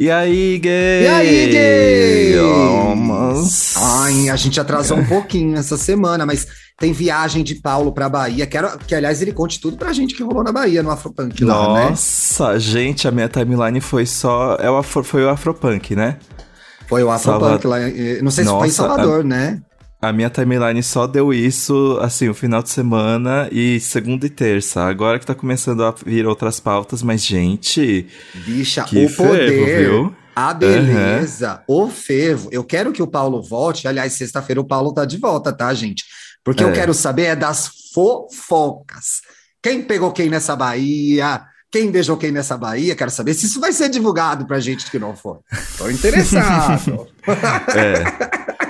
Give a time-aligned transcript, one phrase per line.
[0.00, 1.02] E aí, gay?
[1.02, 2.40] E aí, gay?
[2.40, 3.74] Oh, mas...
[3.76, 6.46] Ai, a gente atrasou um pouquinho essa semana, mas
[6.78, 8.46] tem viagem de Paulo pra Bahia.
[8.46, 11.74] Quero que, aliás, ele conte tudo pra gente que rolou na Bahia, no Afropunk lá,
[11.74, 11.90] né?
[11.90, 14.56] Nossa, gente, a minha timeline foi só.
[14.58, 15.04] É o Afro...
[15.04, 16.16] Foi o Afropunk, né?
[16.88, 17.76] Foi o Afropunk lá.
[18.22, 19.60] Não sei se foi em Nossa, Salvador, né?
[20.02, 24.82] A minha timeline só deu isso, assim, o final de semana e segunda e terça.
[24.82, 28.06] Agora que tá começando a vir outras pautas, mas, gente.
[28.34, 30.16] Bicha, Que o poder, fervo, viu?
[30.34, 32.48] a beleza, o fervo.
[32.50, 33.86] Eu quero que o Paulo volte.
[33.86, 36.04] Aliás, sexta-feira o Paulo tá de volta, tá, gente?
[36.42, 36.72] Porque eu É.
[36.72, 39.20] quero saber é das fofocas.
[39.62, 41.42] Quem pegou quem nessa Bahia?
[41.70, 42.96] Quem beijou quem nessa Bahia?
[42.96, 45.40] Quero saber se isso vai ser divulgado pra gente que não for.
[45.76, 47.06] Tô interessado.
[47.76, 48.60] É.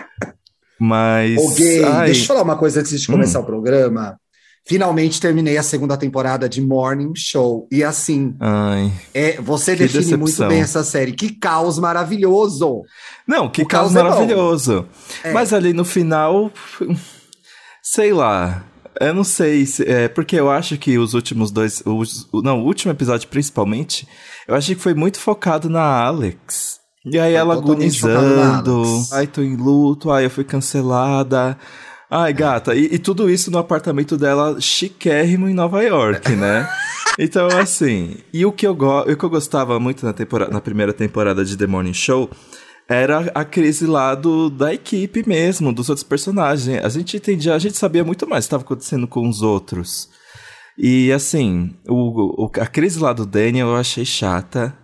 [0.81, 1.37] Mas.
[1.39, 3.43] Ô, gay, ai, deixa eu falar uma coisa antes de começar Hum.
[3.43, 4.17] o programa.
[4.67, 7.67] Finalmente terminei a segunda temporada de Morning Show.
[7.73, 8.93] E assim, ai.
[9.15, 10.49] é, você define muito decepção.
[10.49, 11.13] bem essa série.
[11.13, 12.83] Que caos maravilhoso!
[13.27, 14.87] Não, que O caos caos é maravilhoso.
[15.25, 15.33] É.
[15.33, 16.51] Mas ali no final.
[17.83, 18.65] Sei lá.
[19.01, 21.83] Eu não sei, se- é, porque eu acho que os últimos dois.
[21.87, 24.07] Os, não, o último episódio principalmente,
[24.47, 26.80] eu achei que foi muito focado na Alex.
[27.05, 28.83] E aí ela agonizando.
[29.13, 30.11] Ai, tô em luto.
[30.11, 31.57] Ai, eu fui cancelada.
[32.11, 32.75] Ai, gata.
[32.75, 36.69] E, e tudo isso no apartamento dela chiquérrimo em Nova York, né?
[37.19, 38.17] Então, assim.
[38.33, 41.45] E o que eu, go o que eu gostava muito na, temporada, na primeira temporada
[41.45, 42.29] de The Morning Show
[42.89, 46.85] era a crise lá do, da equipe mesmo, dos outros personagens.
[46.85, 50.09] A gente entendia, a gente sabia muito mais o que estava acontecendo com os outros.
[50.77, 54.77] E assim, o, o- a crise lá do Daniel eu achei chata.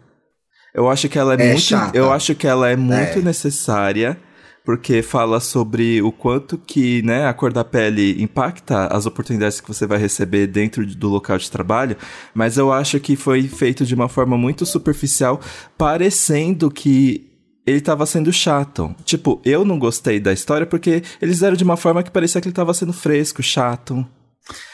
[0.76, 1.60] Eu acho que ela é, É muito.
[1.62, 1.96] chata.
[1.98, 3.22] Eu acho que ela é muito É.
[3.22, 4.16] necessária.
[4.64, 9.68] Porque fala sobre o quanto que né, a cor da pele impacta as oportunidades que
[9.68, 11.96] você vai receber dentro de- do local de trabalho,
[12.34, 15.40] mas eu acho que foi feito de uma forma muito superficial,
[15.78, 17.30] parecendo que
[17.64, 18.92] ele tava sendo chato.
[19.04, 22.48] Tipo, eu não gostei da história porque eles eram de uma forma que parecia que
[22.48, 24.04] ele tava sendo fresco, chato.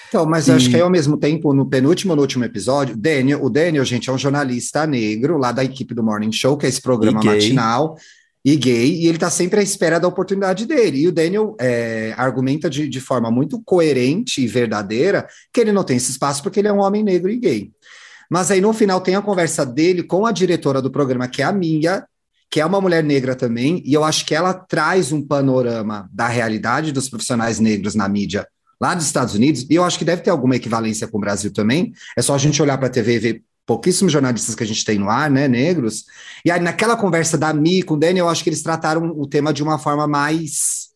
[0.08, 2.96] Então, mas eu acho E- que aí, ao mesmo tempo, no penúltimo, no último episódio,
[2.96, 6.66] Daniel, o Daniel, gente, é um jornalista negro lá da equipe do Morning Show, que
[6.66, 7.96] é esse programa E matinal,
[8.44, 10.98] e gay, e ele tá sempre à espera da oportunidade dele.
[10.98, 15.84] E o Daniel é, argumenta de, de forma muito coerente e verdadeira que ele não
[15.84, 17.70] tem esse espaço porque ele é um homem negro e gay.
[18.28, 21.44] Mas aí no final tem a conversa dele com a diretora do programa, que é
[21.44, 22.04] a Mia,
[22.50, 26.28] que é uma mulher negra também, e eu acho que ela traz um panorama da
[26.28, 28.46] realidade dos profissionais negros na mídia
[28.82, 31.52] lá dos Estados Unidos, e eu acho que deve ter alguma equivalência com o Brasil
[31.52, 31.92] também.
[32.18, 34.84] É só a gente olhar para a TV e ver pouquíssimos jornalistas que a gente
[34.84, 36.04] tem no ar, né, negros.
[36.44, 39.24] E aí naquela conversa da Mi com o Daniel, eu acho que eles trataram o
[39.24, 40.90] tema de uma forma mais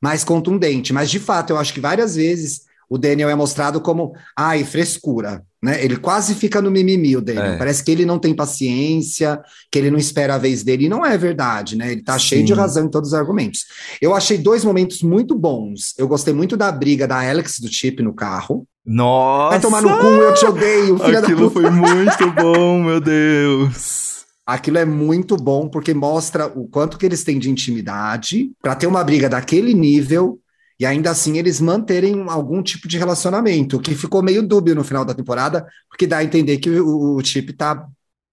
[0.00, 4.14] mais contundente, mas de fato, eu acho que várias vezes o Daniel é mostrado como,
[4.34, 5.84] ai, frescura, né?
[5.84, 7.52] Ele quase fica no mimimi, o Daniel.
[7.52, 7.56] É.
[7.56, 11.04] Parece que ele não tem paciência, que ele não espera a vez dele, e não
[11.04, 11.92] é verdade, né?
[11.92, 12.58] Ele tá cheio de Sim.
[12.58, 13.64] razão em todos os argumentos.
[14.00, 15.94] Eu achei dois momentos muito bons.
[15.98, 18.66] Eu gostei muito da briga da Alex do Chip no carro.
[18.84, 19.50] Nossa!
[19.50, 21.60] Vai tomar no cu, eu te odeio, filha da Aquilo puta.
[21.60, 24.24] foi muito bom, meu Deus.
[24.46, 28.86] Aquilo é muito bom porque mostra o quanto que eles têm de intimidade para ter
[28.86, 30.38] uma briga daquele nível
[30.78, 35.04] e ainda assim eles manterem algum tipo de relacionamento, que ficou meio dúbio no final
[35.04, 37.86] da temporada, porque dá a entender que o, o Chip tá,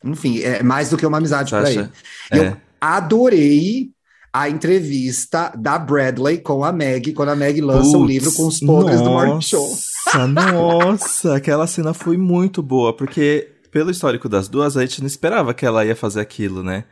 [0.03, 1.83] enfim, é mais do que uma amizade para ele.
[1.83, 1.91] Sasha,
[2.31, 2.57] Eu é.
[2.79, 3.89] adorei
[4.31, 8.47] a entrevista da Bradley com a Meg, quando a Meg lança o Putz, livro com
[8.47, 9.65] os podres do Morning Show.
[9.65, 15.07] Nossa, nossa, aquela cena foi muito boa, porque pelo histórico das duas, a gente não
[15.07, 16.85] esperava que ela ia fazer aquilo, né?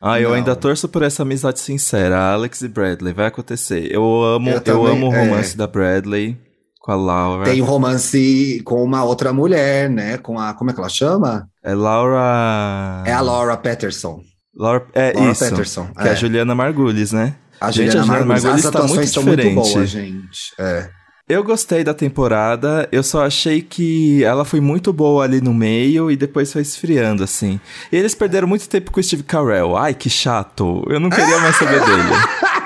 [0.00, 0.36] Ah, eu Não.
[0.36, 3.86] ainda torço por essa amizade sincera, Alex e Bradley, vai acontecer.
[3.94, 5.24] Eu amo, Eu eu, também, amo o é.
[5.24, 6.38] romance da Bradley
[6.80, 7.44] com a Laura.
[7.44, 10.16] Tem romance com uma outra mulher, né?
[10.16, 10.54] Com a.
[10.54, 11.46] Como é que ela chama?
[11.62, 13.04] É Laura.
[13.06, 14.22] É a Laura Patterson.
[14.56, 15.44] Laura, é Laura isso.
[15.48, 15.86] Patterson.
[15.88, 16.10] Que é é.
[16.12, 17.34] a Juliana Margulis, né?
[17.60, 18.42] A Gente, Juliana a Juliana Margulis.
[18.44, 19.54] Margulis As tá atuações muito são muito diferente.
[19.74, 20.40] boas, gente.
[20.58, 20.88] É.
[21.30, 26.10] Eu gostei da temporada, eu só achei que ela foi muito boa ali no meio
[26.10, 27.60] e depois foi esfriando, assim.
[27.92, 29.76] E eles perderam muito tempo com o Steve Carell.
[29.76, 30.84] Ai, que chato.
[30.88, 32.02] Eu não queria mais saber dele.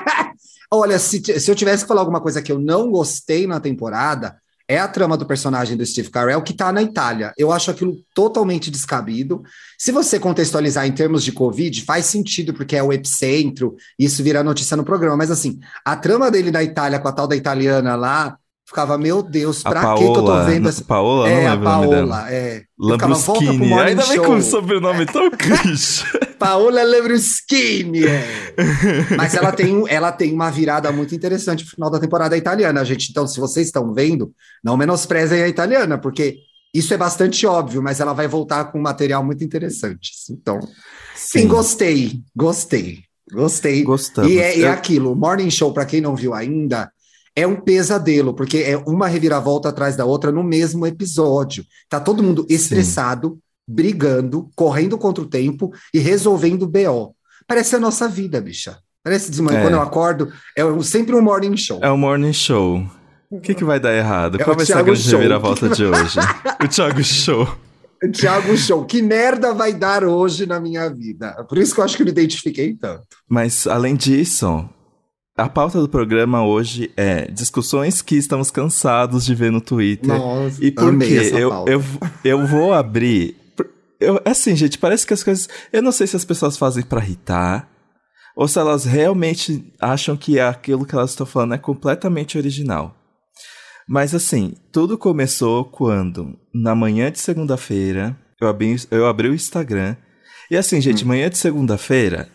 [0.73, 4.35] Olha, se, se eu tivesse que falar alguma coisa que eu não gostei na temporada,
[4.67, 7.33] é a trama do personagem do Steve Carell, que tá na Itália.
[7.37, 9.43] Eu acho aquilo totalmente descabido.
[9.77, 14.43] Se você contextualizar em termos de Covid, faz sentido, porque é o epicentro, isso vira
[14.43, 15.17] notícia no programa.
[15.17, 19.21] Mas assim, a trama dele na Itália com a tal da italiana lá, ficava, meu
[19.21, 20.45] Deus, pra que que eu tô Paola.
[20.45, 20.83] vendo essa.
[20.83, 21.57] Paola, é, não a.
[21.57, 22.63] Paola, é.
[22.79, 24.25] Eu ficava, Ainda bem Show.
[24.25, 26.03] com um sobrenome tão clichê.
[26.37, 28.53] Paola Lembruschini, é.
[29.15, 33.09] Mas ela tem, ela tem uma virada muito interessante no final da temporada italiana, gente.
[33.09, 34.33] Então, se vocês estão vendo,
[34.63, 36.39] não menosprezem a italiana, porque
[36.73, 40.11] Isso é bastante óbvio, mas ela vai voltar com um material muito interessante.
[40.29, 40.59] Então,
[41.15, 42.99] sim, sim gostei, gostei,
[43.31, 43.81] gostei.
[43.83, 44.29] Gostamos.
[44.29, 46.91] E é, é aquilo, Morning Show, para quem não viu ainda,
[47.35, 51.65] é um pesadelo, porque é uma reviravolta atrás da outra no mesmo episódio.
[51.89, 53.39] Tá todo mundo estressado, sim.
[53.67, 57.13] brigando, correndo contra o tempo e resolvendo BO.
[57.45, 58.77] Parece a nossa vida, bicha.
[59.03, 59.61] Parece de manhã, é.
[59.61, 61.79] quando eu acordo, é sempre um morning show.
[61.83, 62.83] É um morning show.
[63.29, 64.39] O que, que vai dar errado?
[64.39, 66.19] É Qual vai ser a grande reviravolta de hoje?
[66.63, 67.47] o Thiago Show.
[68.03, 68.85] O Thiago Show.
[68.85, 71.45] Que merda vai dar hoje na minha vida?
[71.47, 73.05] Por isso que eu acho que eu me identifiquei tanto.
[73.27, 74.67] Mas, além disso,
[75.37, 80.17] a pauta do programa hoje é discussões que estamos cansados de ver no Twitter.
[80.17, 81.31] Nossa, e por quê?
[81.33, 81.83] Eu, eu,
[82.23, 83.35] eu vou abrir.
[83.99, 85.49] Eu, assim, gente, parece que as coisas.
[85.73, 87.69] Eu não sei se as pessoas fazem para irritar
[88.35, 92.95] ou se elas realmente acham que aquilo que elas estão falando é completamente original.
[93.87, 99.95] Mas assim, tudo começou quando, na manhã de segunda-feira, eu abri, eu abri o Instagram.
[100.49, 101.07] E assim, gente, hum.
[101.07, 102.29] manhã de segunda-feira,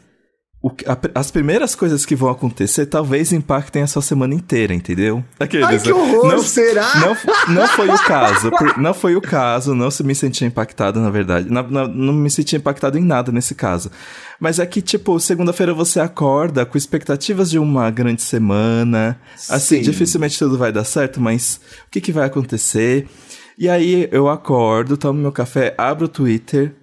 [0.87, 5.25] a, as primeiras coisas que vão acontecer talvez impactem a sua semana inteira, entendeu?
[5.39, 6.87] Aqueles, Ai, que horror, não, será?
[6.97, 11.09] Não, não foi o caso, não foi o caso, não se me sentia impactado, na
[11.09, 11.51] verdade.
[11.51, 13.91] Não, não, não me sentia impactado em nada nesse caso.
[14.39, 19.19] Mas é que, tipo, segunda-feira você acorda com expectativas de uma grande semana.
[19.49, 19.83] Assim, Sim.
[19.83, 23.09] dificilmente tudo vai dar certo, mas o que, que vai acontecer?
[23.56, 26.75] E aí eu acordo, tomo meu café, abro o Twitter,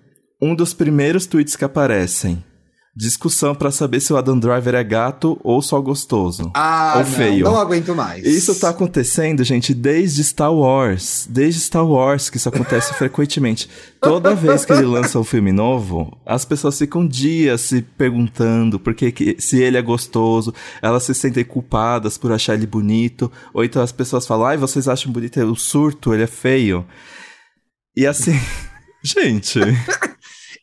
[0.41, 2.43] um dos primeiros tweets que aparecem
[2.99, 6.49] Discussão para saber se o Adam Driver é gato ou só gostoso.
[6.55, 7.45] Ah, ou não, feio.
[7.45, 8.25] Não aguento mais.
[8.25, 11.27] Isso tá acontecendo, gente, desde Star Wars.
[11.29, 13.69] Desde Star Wars que isso acontece frequentemente.
[14.01, 18.95] Toda vez que ele lança um filme novo, as pessoas ficam dias se perguntando por
[18.95, 20.51] que, se ele é gostoso,
[20.81, 24.87] elas se sentem culpadas por achar ele bonito, ou então as pessoas falam, ai, vocês
[24.87, 26.83] acham bonito o surto, ele é feio.
[27.95, 28.39] E assim,
[29.05, 29.59] gente.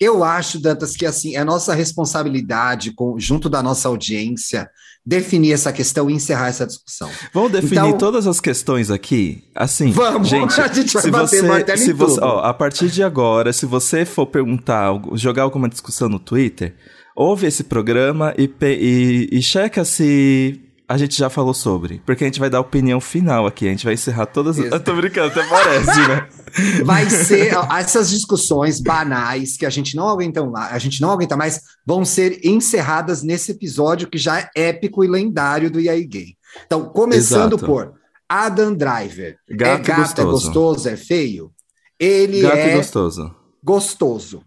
[0.01, 4.69] Eu acho, Dantas, que assim, é nossa responsabilidade, com, junto da nossa audiência,
[5.05, 7.11] definir essa questão e encerrar essa discussão.
[7.33, 9.45] Vamos definir então, todas as questões aqui?
[9.55, 12.21] Assim, vamos, gente, a gente vai se bater você, martelo se você.
[12.21, 16.75] Ó, a partir de agora, se você for perguntar, jogar alguma discussão no Twitter,
[17.15, 22.03] ouve esse programa e, e, e checa se a gente já falou sobre.
[22.05, 23.67] Porque a gente vai dar a opinião final aqui.
[23.67, 24.59] A gente vai encerrar todas.
[24.59, 24.69] Isso.
[24.69, 26.29] Eu tô brincando, até parece, né?
[26.85, 31.61] Vai ser essas discussões banais que a gente não aguenta a gente não aguenta mais,
[31.85, 36.37] vão ser encerradas nesse episódio que já é épico e lendário do EA Gay.
[36.65, 37.67] Então, começando Exato.
[37.67, 37.95] por
[38.29, 39.37] Adam Driver.
[39.51, 40.21] Gato é gato, gostoso.
[40.21, 41.53] é gostoso, é feio?
[41.99, 43.35] Ele gato é gostoso.
[43.63, 44.43] Gostoso.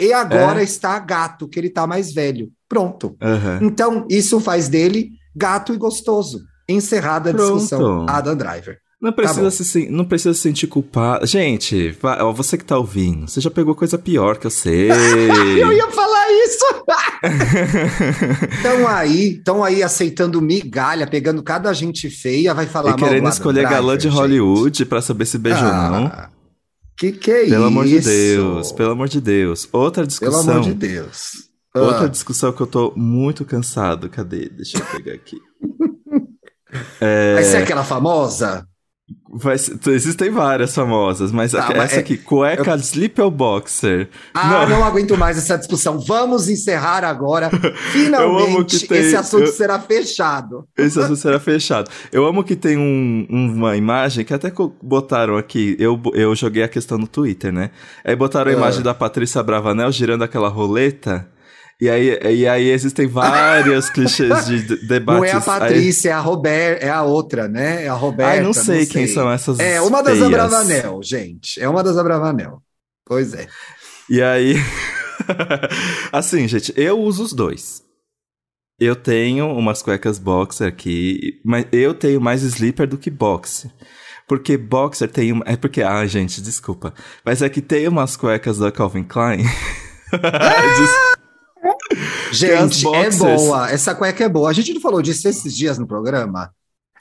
[0.00, 0.64] E agora é?
[0.64, 2.50] está gato, que ele está mais velho.
[2.68, 3.16] Pronto.
[3.22, 3.68] Uhum.
[3.68, 6.40] Então, isso faz dele gato e gostoso.
[6.68, 7.60] Encerrada a Pronto.
[7.60, 8.06] discussão.
[8.08, 8.78] Adam Driver.
[9.00, 11.26] Não precisa, tá se, não precisa se sentir culpado.
[11.26, 14.88] Gente, ó, você que tá ouvindo, você já pegou coisa pior que eu sei.
[15.60, 16.64] eu ia falar isso!
[18.56, 23.60] Estão aí, estão aí aceitando migalha, pegando cada gente feia, vai falar e querendo escolher
[23.60, 26.12] driver, galã de Hollywood para saber se beija ah, ou não.
[26.96, 27.52] Que que é pelo isso?
[27.54, 29.68] Pelo amor de Deus, pelo amor de Deus.
[29.72, 30.44] Outra discussão.
[30.44, 31.46] Pelo amor de Deus.
[31.82, 32.08] Outra ah.
[32.08, 34.08] discussão que eu tô muito cansado.
[34.08, 34.48] Cadê?
[34.48, 35.40] Deixa eu pegar aqui.
[37.00, 37.34] é...
[37.36, 38.66] Vai ser aquela famosa?
[39.32, 39.78] Vai ser...
[39.88, 41.98] existem várias famosas, mas ah, essa mas é...
[41.98, 42.76] aqui, cueca eu...
[42.76, 44.08] Sleeper Boxer.
[44.34, 44.80] Ah, não.
[44.80, 44.84] não.
[44.84, 46.00] aguento mais essa discussão.
[46.00, 47.50] Vamos encerrar agora.
[47.92, 48.98] Finalmente, tem...
[48.98, 49.52] esse assunto eu...
[49.52, 50.66] será fechado.
[50.76, 51.88] Esse assunto será fechado.
[52.10, 54.52] Eu amo que tem um, uma imagem que até
[54.82, 55.76] botaram aqui.
[55.78, 57.70] Eu, eu joguei a questão no Twitter, né?
[58.04, 58.56] Aí botaram a ah.
[58.56, 61.28] imagem da Patrícia Bravanel girando aquela roleta.
[61.78, 65.20] E aí, e aí existem vários clichês de debates.
[65.20, 66.14] Não é a Patrícia, aí...
[66.14, 67.84] é a Roberta, é a outra, né?
[67.84, 68.32] É a Roberta.
[68.32, 68.86] Ai, não sei, não sei.
[68.86, 69.58] quem são essas.
[69.58, 70.26] É uma das feias.
[70.26, 71.60] Abravanel, gente.
[71.60, 72.62] É uma das Abravanel.
[73.04, 73.46] Pois é.
[74.08, 74.54] E aí.
[76.12, 77.84] assim, gente, eu uso os dois.
[78.80, 83.70] Eu tenho umas cuecas boxer aqui, mas eu tenho mais sleeper do que boxer.
[84.26, 85.44] Porque boxer tem uma.
[85.46, 85.82] É porque.
[85.82, 86.94] Ah, gente, desculpa.
[87.22, 89.44] Mas é que tem umas cuecas da Calvin Klein.
[90.22, 91.16] Ah!
[92.32, 93.70] Gente, é boa.
[93.70, 94.50] Essa cueca é boa.
[94.50, 96.50] A gente não falou disso esses dias no programa.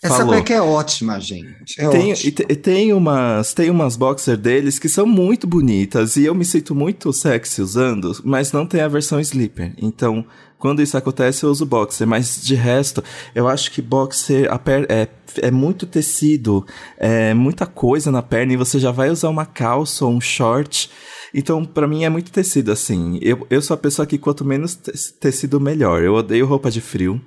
[0.03, 0.33] Essa Falou.
[0.33, 1.79] cueca é ótima, gente.
[1.79, 2.45] É tem, ótima.
[2.49, 6.75] E tem umas, tem umas boxer deles que são muito bonitas e eu me sinto
[6.75, 9.73] muito sexy usando, mas não tem a versão sleeper.
[9.77, 10.25] Então,
[10.59, 12.05] quando isso acontece, eu uso boxer.
[12.05, 13.03] Mas de resto,
[13.33, 14.47] eu acho que boxer
[14.89, 15.07] é,
[15.41, 16.65] é muito tecido,
[16.97, 20.89] é muita coisa na perna e você já vai usar uma calça ou um short.
[21.37, 23.19] Então, para mim é muito tecido, assim.
[23.21, 24.73] Eu, eu sou a pessoa que quanto menos
[25.19, 26.01] tecido, melhor.
[26.01, 27.19] Eu odeio roupa de frio.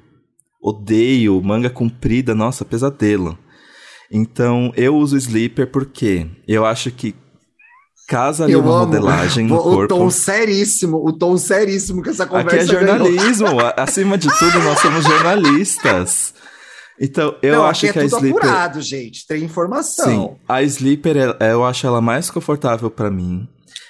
[0.63, 3.39] Odeio manga comprida, nossa, pesadelo.
[4.11, 7.15] Então, eu uso sleeper porque eu acho que
[8.09, 8.87] casa ali Eu uma amo.
[8.87, 9.95] modelagem no o corpo.
[9.95, 13.61] tom seríssimo, o tom seríssimo que essa conversa Aqui é jornalismo.
[13.61, 16.33] a- Acima de tudo, nós somos jornalistas.
[17.01, 18.43] Então, eu Não, acho aqui que é a tudo Sleeper.
[18.43, 19.27] apurado, gente.
[19.27, 20.05] Tem informação.
[20.07, 23.47] Sim, a Sleeper, é- eu acho ela mais confortável pra mim.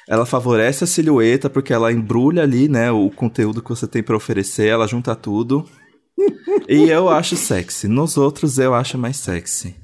[0.08, 4.16] Ela favorece a silhueta porque ela embrulha ali, né, o conteúdo que você tem pra
[4.16, 5.68] oferecer, ela junta tudo.
[6.68, 7.88] e eu acho sexy.
[7.88, 9.76] Nos outros eu acho mais sexy.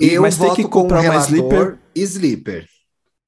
[0.00, 1.78] Eu Mas tem que comprar uma Sleeper.
[1.94, 2.66] Sleeper.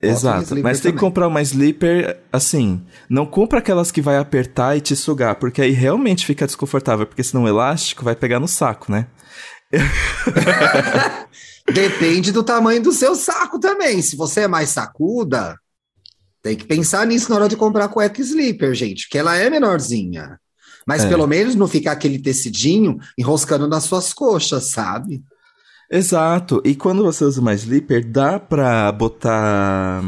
[0.02, 1.00] em Exato, mas tem que também.
[1.00, 5.70] comprar uma sleeper, assim, não compra aquelas que vai apertar e te sugar, porque aí
[5.70, 9.06] realmente fica desconfortável, porque senão o elástico vai pegar no saco, né?
[11.72, 14.02] Depende do tamanho do seu saco também.
[14.02, 15.56] Se você é mais sacuda,
[16.44, 20.38] tem que pensar nisso na hora de comprar cueca sleeper, gente, que ela é menorzinha.
[20.86, 21.08] Mas É.
[21.08, 25.22] pelo menos não ficar aquele tecidinho enroscando nas suas coxas, sabe?
[25.90, 30.02] Exato, e quando você usa uma sleeper, dá pra botar.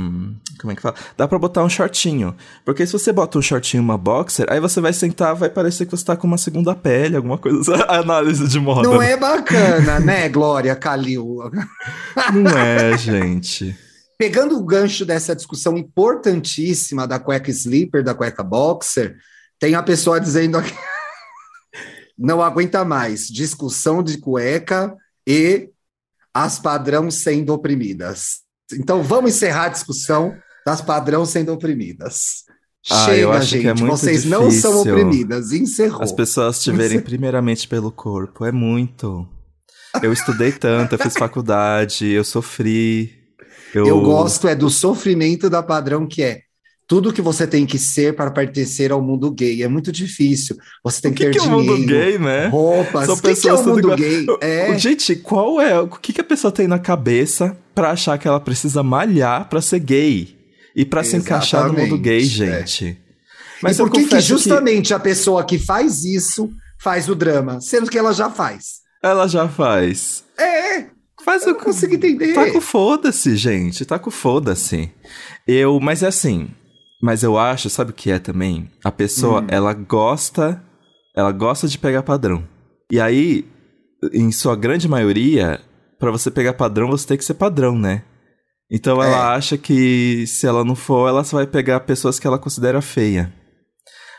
[0.60, 0.94] Como é que fala?
[1.16, 2.34] Dá pra botar um shortinho.
[2.64, 5.90] Porque se você bota um shortinho uma boxer, aí você vai sentar, vai parecer que
[5.96, 7.76] você tá com uma segunda pele, alguma coisa.
[7.88, 8.82] Análise de moda.
[8.88, 11.38] Não é bacana, né, Glória Calil?
[12.34, 13.76] Não é, gente.
[14.18, 19.16] Pegando o gancho dessa discussão importantíssima da cueca sleeper, da cueca boxer,
[19.58, 20.72] tem a pessoa dizendo aqui.
[22.18, 23.26] Não aguenta mais.
[23.26, 24.96] Discussão de cueca
[25.26, 25.70] e
[26.32, 28.40] as padrão sendo oprimidas.
[28.72, 32.44] Então vamos encerrar a discussão das padrão sendo oprimidas.
[32.90, 33.66] Ah, eu Chega, que gente.
[33.66, 35.52] é muito Vocês não são difícil oprimidas.
[35.52, 36.02] Encerrou.
[36.02, 38.44] As pessoas te verem primeiramente pelo corpo.
[38.44, 39.28] É muito.
[40.02, 43.15] Eu estudei tanto, eu fiz faculdade, eu sofri.
[43.76, 46.40] Eu, Eu gosto é do sofrimento da padrão que é
[46.88, 49.62] tudo que você tem que ser para pertencer ao mundo gay.
[49.62, 50.56] É muito difícil.
[50.84, 52.46] Você tem que, que, ter que é dinheiro, mundo gay, né?
[52.46, 53.08] roupas.
[53.08, 53.96] O que, que é o mundo igual.
[53.96, 54.26] gay?
[54.40, 55.80] É, Gente, qual é.
[55.80, 59.60] O que, que a pessoa tem na cabeça pra achar que ela precisa malhar pra
[59.60, 60.36] ser gay?
[60.76, 62.98] E pra se encaixar no mundo gay, Exatamente, gente.
[63.62, 67.90] Mas eu por que, que justamente a pessoa que faz isso faz o drama, sendo
[67.90, 68.86] que ela já faz?
[69.02, 70.24] ela já faz.
[70.38, 70.86] É,
[71.26, 72.32] Faz eu o não consigo entender.
[72.34, 73.84] Tá com foda-se, gente.
[73.84, 74.90] Tá com foda-se.
[75.46, 76.48] Eu, mas é assim.
[77.02, 78.70] Mas eu acho, sabe o que é também?
[78.84, 79.46] A pessoa, Hum.
[79.48, 80.62] ela gosta.
[81.16, 82.46] Ela gosta de pegar padrão.
[82.92, 83.44] E aí,
[84.12, 85.60] em sua grande maioria,
[85.98, 88.02] pra você pegar padrão, você tem que ser padrão, né?
[88.70, 89.36] Então ela É.
[89.36, 93.32] acha que se ela não for, ela só vai pegar pessoas que ela considera feia.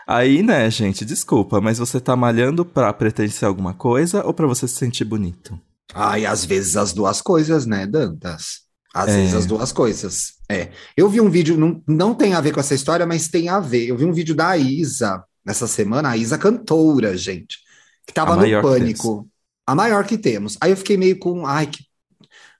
[0.07, 4.47] Aí, né, gente, desculpa, mas você tá malhando pra pertencer a alguma coisa ou pra
[4.47, 5.59] você se sentir bonito?
[5.94, 8.62] Ai, às vezes as duas coisas, né, Dantas?
[8.94, 9.17] Às É.
[9.17, 10.34] vezes as duas coisas.
[10.50, 10.70] É.
[10.96, 13.60] Eu vi um vídeo, não, não tem a ver com essa história, mas tem a
[13.60, 13.88] ver.
[13.88, 17.58] Eu vi um vídeo da Isa nessa semana, a Isa cantora, gente,
[18.06, 19.29] que tava no pânico.
[19.65, 20.58] A maior que temos.
[20.62, 21.84] Aí eu fiquei meio com, ai, que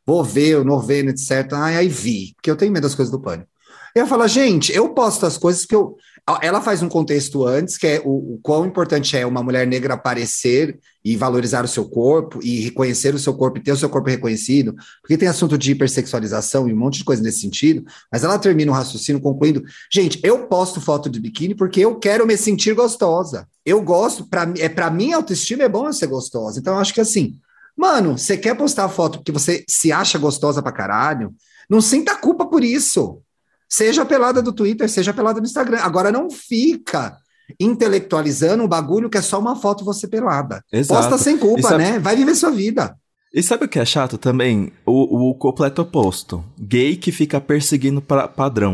[0.06, 1.54] vou ver, novena, etc.
[1.54, 3.50] Ai, aí vi, porque eu tenho medo das coisas do pânico.
[3.96, 5.96] Eu ia falar, gente, eu posto as coisas que eu.
[6.42, 9.94] Ela faz um contexto antes, que é o, o quão importante é uma mulher negra
[9.94, 13.90] aparecer e valorizar o seu corpo e reconhecer o seu corpo e ter o seu
[13.90, 18.26] corpo reconhecido, porque tem assunto de hipersexualização e um monte de coisa nesse sentido, mas
[18.26, 22.36] ela termina o raciocínio concluindo: gente, eu posto foto de biquíni porque eu quero me
[22.36, 23.48] sentir gostosa.
[23.66, 26.60] Eu gosto, pra, é para minha autoestima é bom eu ser gostosa.
[26.60, 27.38] Então eu acho que assim,
[27.76, 31.34] mano, você quer postar foto porque você se acha gostosa pra caralho,
[31.70, 33.22] não sinta culpa por isso.
[33.70, 35.80] Seja pelada do Twitter, seja pelada do Instagram.
[35.82, 37.18] Agora não fica
[37.60, 40.64] intelectualizando um bagulho que é só uma foto você pelada.
[40.72, 41.02] Exato.
[41.02, 42.00] Posta sem culpa, sabe- né?
[42.00, 42.96] Vai viver sua vida.
[43.34, 44.72] E sabe o que é chato também?
[44.86, 46.44] O, o completo oposto.
[46.60, 48.74] Gay que fica perseguindo pra padrão.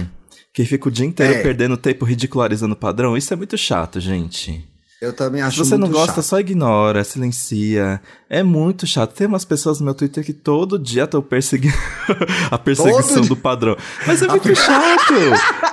[0.54, 1.42] Que fica o dia inteiro É.
[1.42, 3.18] perdendo tempo ridicularizando o padrão.
[3.18, 4.64] Isso é muito chato, gente.
[5.04, 6.24] Eu também Se acho você não gosta, chato.
[6.24, 8.02] só ignora, silencia.
[8.30, 9.14] É muito chato.
[9.14, 11.76] Tem umas pessoas no meu Twitter que todo dia estão perseguindo
[12.50, 13.76] a perseguição Todo do padrão.
[14.08, 15.14] Mas é muito chato.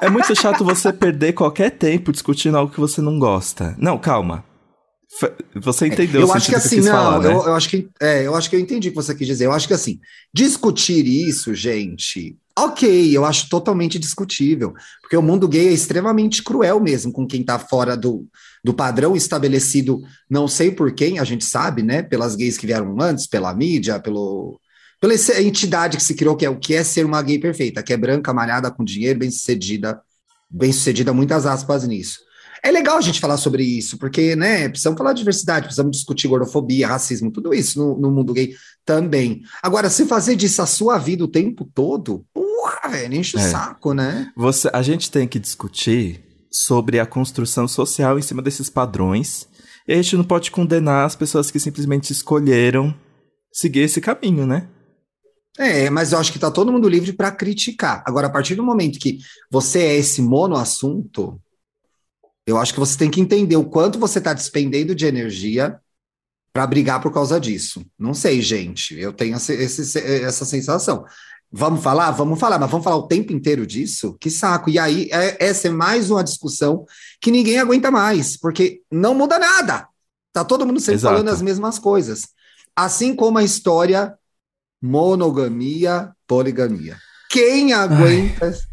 [0.01, 3.77] É muito chato você perder qualquer tempo discutindo algo que você não gosta.
[3.79, 4.43] Não, calma.
[5.57, 7.27] Você entendeu eu o acho que assim, eu quis não, falar, né?
[7.27, 9.47] eu, eu acho que é, eu acho que eu entendi o que você quis dizer.
[9.47, 9.99] Eu acho que assim,
[10.33, 16.81] discutir isso, gente, ok, eu acho totalmente discutível, porque o mundo gay é extremamente cruel
[16.81, 18.27] mesmo com quem tá fora do,
[18.65, 22.03] do padrão estabelecido, não sei por quem, a gente sabe, né?
[22.03, 24.61] Pelas gays que vieram antes, pela mídia, pelo
[25.01, 27.93] pela entidade que se criou, que é o que é ser uma gay perfeita, que
[27.93, 29.99] é branca, malhada, com dinheiro, bem sucedida,
[30.49, 32.21] bem sucedida, muitas aspas nisso.
[32.63, 36.29] É legal a gente falar sobre isso, porque, né, precisamos falar de diversidade, precisamos discutir
[36.29, 39.43] gordofobia, racismo, tudo isso no, no mundo gay também.
[39.63, 43.49] Agora, se fazer disso a sua vida o tempo todo, porra, velho, enche o É.
[43.49, 44.31] saco, né?
[44.37, 49.49] Você, a gente tem que discutir sobre a construção social em cima desses padrões.
[49.89, 52.95] E a gente não pode condenar as pessoas que simplesmente escolheram
[53.53, 54.69] seguir esse caminho, né?
[55.59, 58.03] É, mas eu acho que tá todo mundo livre para criticar.
[58.07, 59.19] Agora, a partir do momento que
[59.51, 61.41] você é esse monoassunto,
[62.51, 65.79] eu acho que você tem que entender o quanto você está despendendo de energia
[66.53, 67.85] para brigar por causa disso.
[67.99, 68.99] Não sei, gente.
[68.99, 71.05] Eu tenho essa, essa sensação.
[71.53, 72.11] Vamos falar?
[72.13, 74.17] Vamos falar, mas vamos falar o tempo inteiro disso?
[74.21, 74.69] Que saco.
[74.71, 76.85] E aí, é, essa é mais uma discussão
[77.21, 79.89] que ninguém aguenta mais, porque não muda nada.
[80.33, 81.15] Tá todo mundo sempre Exato.
[81.15, 82.29] falando as mesmas coisas.
[82.75, 84.15] Assim como a história
[84.81, 86.97] monogamia, poligamia.
[87.29, 88.47] Quem aguenta?
[88.47, 88.70] Ai.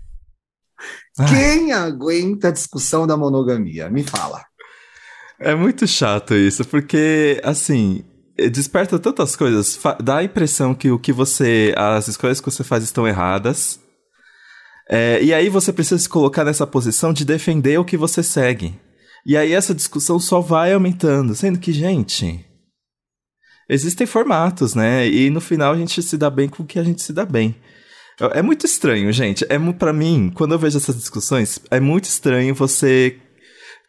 [1.25, 3.89] Quem aguenta a discussão da monogamia?
[3.89, 4.43] Me fala.
[5.39, 8.03] É muito chato isso, porque, assim,
[8.51, 9.79] desperta tantas coisas.
[10.03, 11.73] Dá a impressão que o que você.
[11.75, 13.79] As escolhas que você faz estão erradas.
[14.89, 18.79] É, e aí você precisa se colocar nessa posição de defender o que você segue.
[19.25, 22.45] E aí essa discussão só vai aumentando, sendo que, gente.
[23.69, 25.05] Existem formatos, né?
[25.07, 27.25] E no final a gente se dá bem com o que a gente se dá
[27.25, 27.55] bem.
[28.19, 29.45] É muito estranho, gente.
[29.47, 33.17] É para mim, quando eu vejo essas discussões, é muito estranho você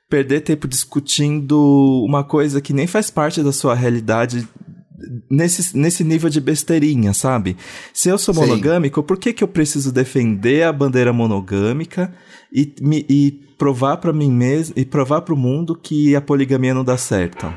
[0.08, 4.46] perder tempo discutindo uma coisa que nem faz parte da sua realidade
[5.30, 7.56] nesse, nesse nível de besteirinha, sabe?
[7.92, 8.40] Se eu sou Sim.
[8.40, 12.12] monogâmico, por que, que eu preciso defender a bandeira monogâmica
[12.52, 16.74] e, me, e provar para mim mesmo e provar para o mundo que a poligamia
[16.74, 17.52] não dá certo?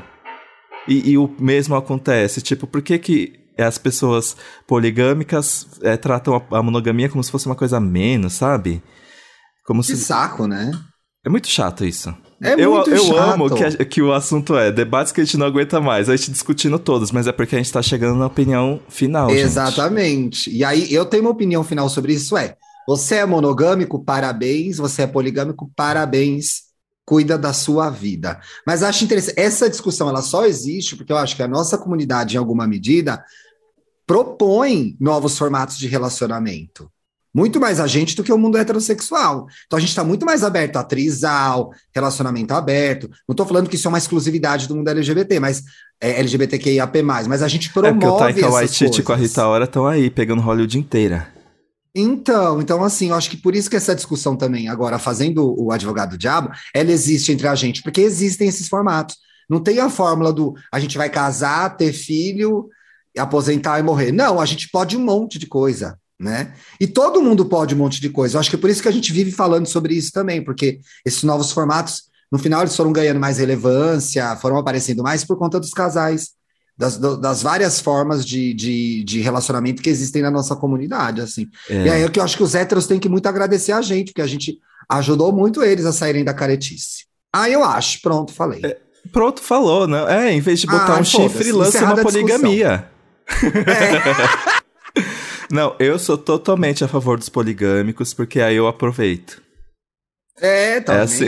[0.86, 6.58] E, e, o mesmo acontece, tipo, por que que as pessoas poligâmicas é, tratam a,
[6.58, 8.82] a monogamia como se fosse uma coisa menos, sabe?
[9.64, 10.04] Como que se...
[10.04, 10.72] saco, né?
[11.24, 12.14] É muito chato isso.
[12.42, 13.18] É eu, muito eu chato.
[13.18, 16.32] amo que, que o assunto é debates que a gente não aguenta mais, a gente
[16.32, 19.30] discutindo todos, mas é porque a gente tá chegando na opinião final.
[19.30, 20.50] Exatamente.
[20.50, 20.58] Gente.
[20.58, 22.56] E aí eu tenho uma opinião final sobre isso: é
[22.86, 24.78] você é monogâmico, parabéns.
[24.78, 26.71] Você é poligâmico, parabéns.
[27.12, 28.40] Cuida da sua vida.
[28.66, 32.36] Mas acho interessante, essa discussão ela só existe porque eu acho que a nossa comunidade,
[32.36, 33.22] em alguma medida,
[34.06, 36.90] propõe novos formatos de relacionamento
[37.34, 39.46] muito mais a gente do que o mundo heterossexual.
[39.66, 43.10] Então a gente está muito mais aberto a trisal, relacionamento aberto.
[43.28, 45.62] Não estou falando que isso é uma exclusividade do mundo LGBT, mas
[46.00, 49.64] é LGBTQIAP+, mas a gente promove É porque o Taika Waititi com a Rita Ora
[49.64, 51.41] estão aí, pegando Hollywood inteira.
[51.94, 55.70] Então, então assim, eu acho que por isso que essa discussão também, agora fazendo o
[55.70, 59.16] advogado diabo, ela existe entre a gente, porque existem esses formatos.
[59.48, 62.68] Não tem a fórmula do a gente vai casar, ter filho,
[63.18, 64.12] aposentar e morrer.
[64.12, 66.54] Não, a gente pode um monte de coisa né?
[66.80, 68.36] E todo mundo pode um monte de coisa.
[68.36, 70.80] Eu acho que é por isso que a gente vive falando sobre isso também, porque
[71.04, 75.58] esses novos formatos, no final, eles foram ganhando mais relevância, foram aparecendo mais por conta
[75.58, 76.30] dos casais,
[76.76, 81.46] das, das várias formas de, de, de, relacionamento que existem na nossa comunidade, assim.
[81.68, 81.86] É.
[81.86, 84.08] E aí é que eu acho que os héteros têm que muito agradecer a gente,
[84.08, 84.58] porque a gente
[84.88, 87.04] ajudou muito eles a saírem da caretice.
[87.32, 88.00] Ah, eu acho.
[88.00, 88.60] Pronto, falei.
[88.64, 88.78] É,
[89.12, 90.28] pronto, falou, né?
[90.28, 92.88] É, em vez de botar ah, um chifre, lança uma poligamia.
[93.28, 94.62] É.
[95.52, 99.41] Não, eu sou totalmente a favor dos poligâmicos, porque aí eu aproveito.
[100.40, 101.26] É, tá é assim.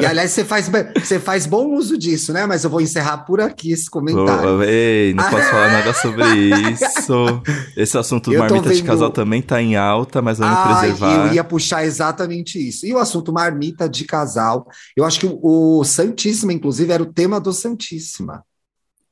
[0.00, 2.46] E aliás, você faz, você faz bom uso disso, né?
[2.46, 4.58] Mas eu vou encerrar por aqui esse comentário.
[4.58, 6.24] Oh, ei, não posso falar nada sobre
[6.72, 7.42] isso.
[7.76, 8.76] Esse assunto do marmita vendo...
[8.76, 11.26] de casal também tá em alta, mas vamos ah, preservar.
[11.26, 12.86] Eu ia puxar exatamente isso.
[12.86, 17.12] E o assunto marmita de casal, eu acho que o, o Santíssima, inclusive, era o
[17.12, 18.42] tema do Santíssima.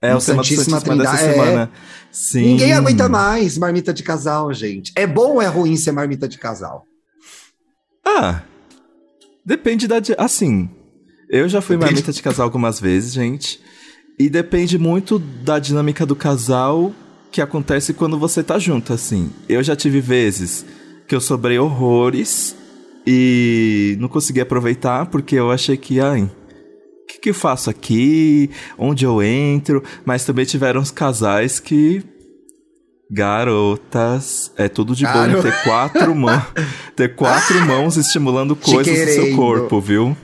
[0.02, 1.32] É o Santíssima, Santíssima dessa é.
[1.32, 1.70] semana.
[2.10, 2.44] Sim.
[2.44, 4.90] Ninguém aguenta mais marmita de casal, gente.
[4.96, 6.86] É bom ou é ruim ser marmita de casal?
[8.04, 8.40] Ah,
[9.50, 10.00] depende da.
[10.16, 10.70] Assim,
[11.28, 11.94] eu já fui depende.
[11.94, 13.60] marmita de casal algumas vezes, gente.
[14.18, 16.92] E depende muito da dinâmica do casal
[17.32, 19.30] que acontece quando você tá junto, assim.
[19.48, 20.64] Eu já tive vezes
[21.08, 22.54] que eu sobrei horrores
[23.06, 26.30] e não consegui aproveitar porque eu achei que, ai,
[27.10, 28.50] que, que eu faço aqui?
[28.78, 29.82] Onde eu entro?
[30.04, 32.02] Mas também tiveram os casais que
[33.10, 35.32] Garotas, é tudo de Garo...
[35.32, 36.44] bom ter quatro mãos,
[36.94, 40.16] ter quatro mãos estimulando coisas no seu corpo, viu?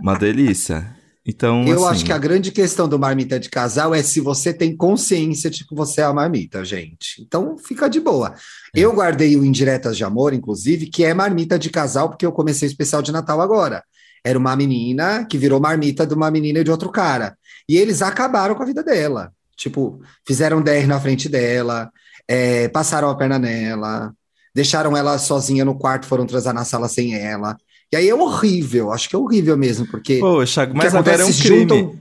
[0.00, 0.96] Uma delícia.
[1.24, 1.94] Então, eu assim...
[1.94, 5.64] acho que a grande questão do marmita de casal é se você tem consciência de
[5.64, 7.22] que você é a marmita, gente.
[7.22, 8.34] Então, fica de boa.
[8.74, 8.80] É.
[8.80, 12.66] Eu guardei o Indiretas de Amor, inclusive, que é marmita de casal, porque eu comecei
[12.66, 13.84] o especial de Natal agora
[14.24, 17.36] era uma menina que virou marmita de uma menina e de outro cara.
[17.68, 19.32] E eles acabaram com a vida dela.
[19.60, 21.90] Tipo, fizeram DR na frente dela,
[22.26, 24.10] é, passaram a perna nela,
[24.54, 27.58] deixaram ela sozinha no quarto, foram transar na sala sem ela.
[27.92, 30.18] E aí é horrível, acho que é horrível mesmo, porque.
[30.18, 31.58] Poxa, mas agora é um crime.
[31.60, 31.98] Juntam,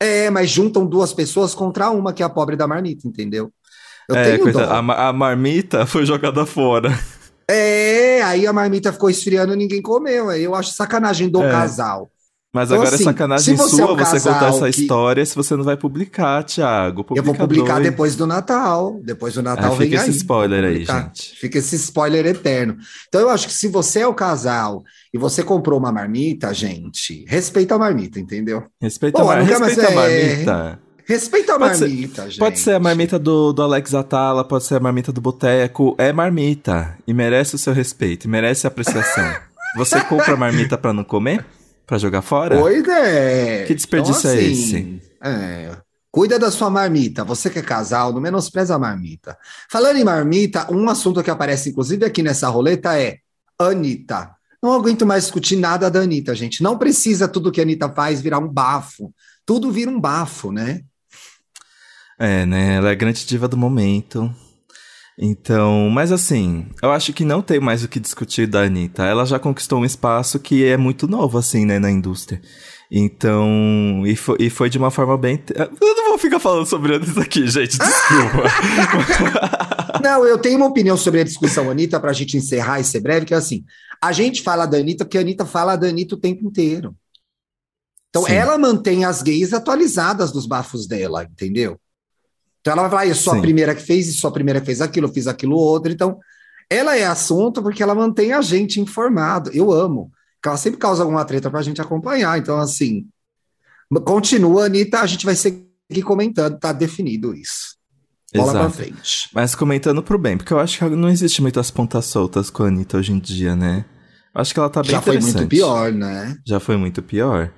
[0.00, 3.50] é, mas juntam duas pessoas contra uma, que é a pobre da marmita, entendeu?
[4.08, 4.38] Eu é,
[4.70, 6.96] a, a marmita foi jogada fora.
[7.50, 10.28] É, aí a marmita ficou esfriando e ninguém comeu.
[10.28, 11.50] Aí eu acho sacanagem do é.
[11.50, 12.10] casal.
[12.56, 15.26] Mas Então, agora assim, é sacanagem você sua é um você contar essa que- história
[15.26, 17.04] se você não vai publicar, Thiago.
[17.14, 17.84] Eu vou publicar dois.
[17.84, 18.98] depois do Natal.
[19.04, 20.08] Depois do Natal Ah, vem fica aí.
[20.08, 21.36] esse spoiler aí, gente.
[21.38, 22.78] Fica esse spoiler eterno.
[23.08, 27.26] Então eu acho que se você é o casal e você comprou uma marmita, gente,
[27.28, 28.62] respeita a marmita, entendeu?
[28.80, 29.42] Respeita, Pô, a, mar...
[29.42, 30.78] Respeita a é, marmita.
[31.04, 32.38] Respeita a Pode ser- marmita, gente.
[32.38, 35.94] Pode ser a marmita do, do Alex Atala, pode ser a marmita do Boteco.
[35.98, 36.96] É marmita.
[37.06, 39.30] E merece o seu respeito, e merece a apreciação.
[39.76, 41.44] Você compra a marmita pra não comer?
[41.86, 42.58] Pra jogar fora?
[42.58, 43.64] Pois é.
[43.64, 45.00] Que desperdício é esse?
[45.22, 45.76] É.
[46.10, 47.24] Cuida da sua marmita.
[47.24, 49.38] Você que é casal, não menospreza a marmita.
[49.70, 53.18] Falando em marmita, um assunto que aparece, inclusive, aqui nessa roleta é
[53.58, 54.30] Anitta.
[54.62, 56.62] Não aguento mais discutir nada da Anitta, gente.
[56.62, 59.12] Não precisa tudo que a Anitta faz virar um bafo.
[59.44, 60.80] Tudo vira um bafo, né?
[62.18, 62.76] É, né?
[62.76, 64.34] Ela é a grande diva do momento.
[65.18, 69.02] Então, mas assim, eu acho que não tem mais o que discutir da Anitta.
[69.04, 72.40] Ela já conquistou um espaço que é muito novo, assim, né, na indústria.
[72.90, 75.42] Então, e foi, e foi de uma forma bem.
[75.54, 78.42] Eu não vou ficar falando sobre Anitta aqui, gente, desculpa.
[80.02, 83.00] Não, eu tenho uma opinião sobre a discussão Anitta para a gente encerrar e ser
[83.00, 83.64] breve, que é assim:
[84.00, 86.94] a gente fala da Anitta porque a Anitta fala da Anitta o tempo inteiro.
[88.08, 88.34] Então, Sim.
[88.34, 91.78] ela mantém as gays atualizadas dos bafos dela, entendeu?
[92.66, 93.42] Então, ela vai falar, eu sou a Sim.
[93.42, 95.92] primeira que fez isso, sou a primeira que fez aquilo, eu fiz aquilo outro.
[95.92, 96.18] Então,
[96.68, 99.52] ela é assunto porque ela mantém a gente informado.
[99.54, 100.10] Eu amo.
[100.34, 102.36] Porque ela sempre causa alguma treta para a gente acompanhar.
[102.36, 103.06] Então, assim,
[104.04, 107.76] continua, Anitta, a gente vai seguir comentando, tá definido isso.
[108.34, 108.76] Bola pra Exato.
[108.76, 109.30] frente.
[109.32, 112.66] Mas comentando pro bem, porque eu acho que não existe muitas pontas soltas com a
[112.66, 113.84] Anitta hoje em dia, né?
[114.34, 116.36] Acho que ela tá bem Já foi muito pior, né?
[116.44, 117.52] Já foi muito pior.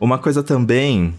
[0.00, 1.14] Uma coisa também.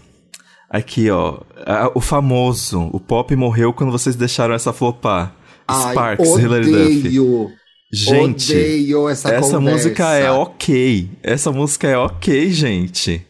[0.70, 1.40] Aqui, ó.
[1.66, 2.88] a- o famoso.
[2.92, 5.34] O pop morreu quando vocês deixaram essa flopar.
[5.66, 6.98] Ai, Sparks, Hilary Duff.
[7.08, 7.50] odeio,
[7.92, 9.60] Gente, odeio essa, essa conversa.
[9.60, 11.10] música é ok.
[11.22, 13.26] Essa música é ok, gente.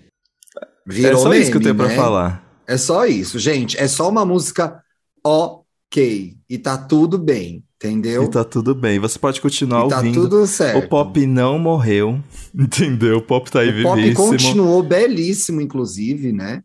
[0.87, 2.03] Virou é só isso que eu tenho meme, pra né?
[2.03, 2.63] falar.
[2.67, 3.79] É só isso, gente.
[3.79, 4.81] É só uma música
[5.25, 6.35] ok.
[6.49, 8.25] E tá tudo bem, entendeu?
[8.25, 8.99] E tá tudo bem.
[8.99, 10.21] Você pode continuar E tá ouvindo.
[10.23, 10.85] tudo certo.
[10.85, 12.21] O pop não morreu.
[12.55, 13.19] Entendeu?
[13.19, 14.27] O pop tá aí O pop vivíssimo.
[14.29, 16.63] continuou belíssimo, inclusive, né?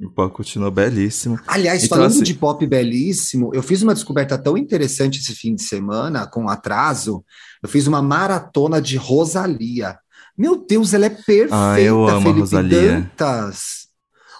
[0.00, 1.38] O pop continuou belíssimo.
[1.46, 5.54] Aliás, Então, falando assim- de pop belíssimo, eu fiz uma descoberta tão interessante esse fim
[5.56, 7.24] de semana, com atraso.
[7.62, 9.98] Eu fiz uma maratona de Rosalia.
[10.36, 12.92] Meu Deus, ela é perfeita, Ah, eu amo a Felipe Rosalía.
[13.00, 13.88] Dantas.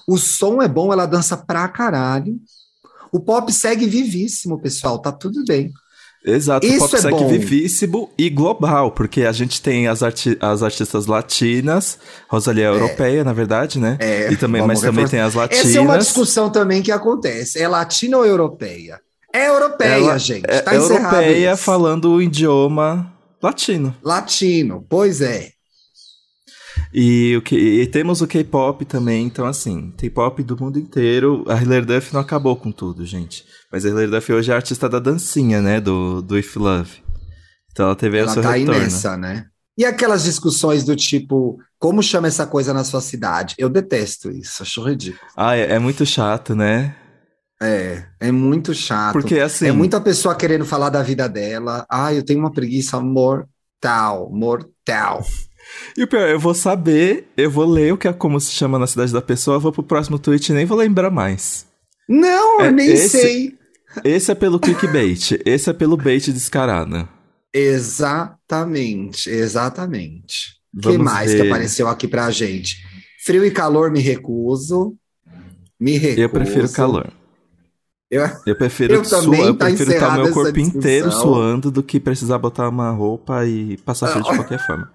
[0.06, 2.38] O som é bom, ela dança pra caralho.
[3.10, 5.72] O pop segue vivíssimo, pessoal, tá tudo bem.
[6.28, 7.28] Exato, o Isso pop é segue bom.
[7.28, 13.24] vivíssimo e global, porque a gente tem as, arti as artistas latinas, Rosalia é europeia,
[13.24, 13.96] na verdade, né?
[13.98, 15.66] É, e também, mas também tem as latinas.
[15.66, 17.58] Essa é uma discussão também que acontece.
[17.60, 19.00] É latina ou europeia?
[19.32, 20.44] É europeia, Ela gente.
[20.48, 21.62] é tá encerrado europeia isso.
[21.62, 23.12] falando o idioma
[23.42, 23.94] latino.
[24.02, 25.50] Latino, pois é.
[26.92, 31.44] E, o que, e temos o K-pop também, então assim, K-pop do mundo inteiro.
[31.48, 33.44] A Hilary Duff não acabou com tudo, gente.
[33.70, 35.80] Mas a Hilary Duff hoje é a artista da dancinha, né?
[35.80, 37.02] Do, do If Love.
[37.70, 38.80] Então ela teve Ela seu tá aí retorno.
[38.80, 39.46] nessa, né?
[39.76, 43.54] E aquelas discussões do tipo, como chama essa coisa na sua cidade?
[43.56, 45.30] Eu detesto isso, acho ridículo.
[45.36, 46.96] Ah, é, é muito chato, né?
[47.62, 49.12] É, é muito chato.
[49.12, 49.66] Porque assim.
[49.66, 51.86] É muita pessoa querendo falar da vida dela.
[51.88, 55.24] Ah, eu tenho uma preguiça mortal, mortal.
[55.96, 58.78] E o pior, eu vou saber, eu vou ler o que é como se chama
[58.78, 61.66] na cidade da pessoa, vou pro próximo tweet e nem vou lembrar mais.
[62.08, 63.58] Não, É, eu nem esse- sei.
[64.04, 67.08] Esse é pelo clickbait, esse é pelo bait descarado.
[67.52, 70.58] Exatamente, exatamente.
[70.76, 71.42] O que mais ver.
[71.42, 72.76] que apareceu aqui pra gente?
[73.24, 74.94] Frio e calor me recuso.
[75.80, 76.20] Me recuso.
[76.20, 77.10] Eu prefiro calor.
[78.10, 81.70] Eu- Eu prefiro Eu também, eu tá prefiro estar o encerrada meu corpo inteiro suando
[81.70, 84.90] do que precisar botar uma roupa e passar frio de qualquer forma.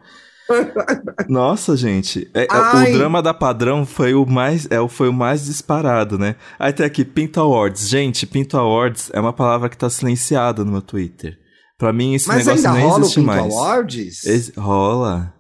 [1.28, 5.46] Nossa, gente, é- é- o drama da padrão foi o mais é, foi o mais
[5.46, 6.36] disparado, né?
[6.60, 7.88] Aí tem aqui Pinto Awards.
[7.88, 11.38] Gente, Pinto Awards é uma palavra que tá silenciada no meu Twitter.
[11.78, 13.54] Pra mim esse Mas negócio ainda nem rola o existe Pinto mais.
[13.54, 14.52] Awards?
[14.58, 15.34] Rola.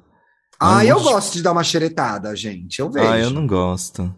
[0.60, 2.80] Ah, eu gosto de dar uma xeretada, gente.
[2.80, 3.08] Eu vejo.
[3.08, 4.13] Ah, eu não gosto.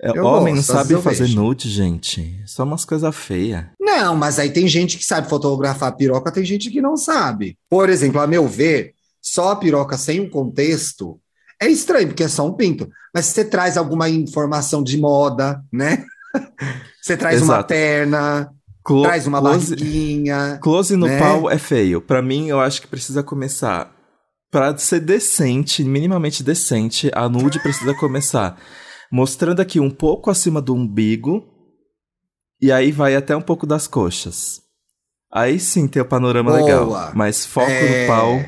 [0.00, 1.36] É, Eu homem gosto, não sabe fazer vejo.
[1.42, 2.40] nude, gente.
[2.46, 3.64] Só umas coisas feias.
[3.80, 7.56] Não, mas aí tem gente que sabe fotografar piroca, tem gente que não sabe.
[7.68, 8.92] Por exemplo, a meu ver,
[9.32, 11.20] só a piroca sem um contexto
[11.60, 12.88] é estranho, porque é só um pinto.
[13.14, 16.04] Mas se você traz alguma informação de moda, né?
[17.02, 17.68] Você traz uma Exato.
[17.68, 18.50] perna,
[18.84, 20.58] Clo- traz uma close, barriguinha.
[20.62, 21.18] close no né?
[21.18, 22.00] pau é feio.
[22.02, 23.90] Pra mim, eu acho que precisa começar.
[24.50, 28.60] Pra ser decente, minimamente decente, a nude precisa começar
[29.10, 31.42] mostrando aqui um pouco acima do umbigo
[32.60, 34.60] e aí vai até um pouco das coxas.
[35.32, 36.62] Aí sim tem o panorama Boa.
[36.62, 37.12] legal.
[37.14, 38.02] Mas foco É.
[38.02, 38.44] no pau.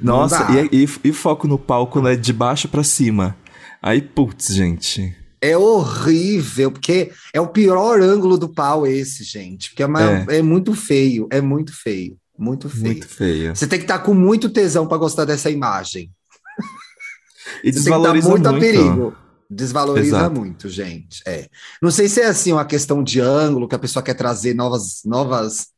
[0.00, 2.16] Nossa, e, e, e, foco no palco, né?
[2.16, 3.36] De baixo para cima.
[3.82, 5.16] Aí, putz, gente.
[5.40, 9.70] É horrível, porque é o pior ângulo do pau esse, gente.
[9.70, 10.38] Porque é, uma, é.
[10.38, 12.16] é muito feio, é muito feio.
[12.38, 12.84] Muito feio.
[12.84, 13.56] Muito feio.
[13.56, 16.10] Você tem que estar tá com muito tesão para gostar dessa imagem.
[17.62, 18.50] E desvaloriza muito.
[18.50, 18.60] muito.
[18.60, 19.16] perigo.
[19.48, 20.40] Desvaloriza Exato.
[20.40, 21.22] muito, gente.
[21.24, 21.48] É.
[21.80, 25.02] Não sei se é assim uma questão de ângulo, que a pessoa quer trazer novas,
[25.04, 25.68] novas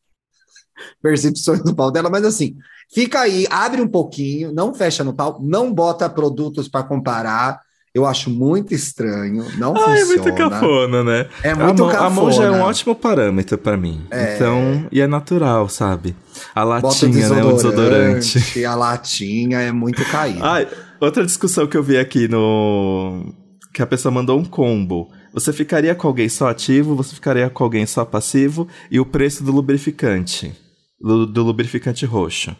[1.02, 2.56] percepções do pau dela, mas assim,
[2.92, 7.60] fica aí, abre um pouquinho, não fecha no pau, não bota produtos para comparar.
[7.94, 9.98] Eu acho muito estranho, não ah, funciona.
[9.98, 11.28] É muito cafona, né?
[11.42, 12.06] É muito a mão, cafona.
[12.06, 14.06] A mão já é um ótimo parâmetro para mim.
[14.10, 14.34] É.
[14.34, 16.14] Então, e é natural, sabe?
[16.54, 17.42] A latinha, né?
[17.42, 18.64] O desodorante.
[18.64, 20.40] A latinha é muito caída.
[20.42, 20.68] Ai,
[21.00, 23.34] outra discussão que eu vi aqui no
[23.72, 25.08] que a pessoa mandou um combo.
[25.32, 29.44] Você ficaria com alguém só ativo, você ficaria com alguém só passivo e o preço
[29.44, 30.52] do lubrificante,
[31.00, 32.56] do, do lubrificante roxo.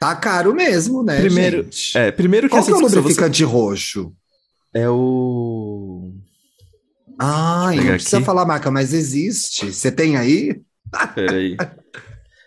[0.00, 1.96] Tá caro mesmo, né, primeiro, gente?
[1.96, 3.50] É, primeiro que Qual que é o lubrificante você...
[3.50, 4.12] roxo?
[4.74, 6.12] É o...
[7.18, 9.72] Ah, não precisa falar marca, mas existe.
[9.72, 10.60] Você tem aí?
[11.14, 11.56] Peraí.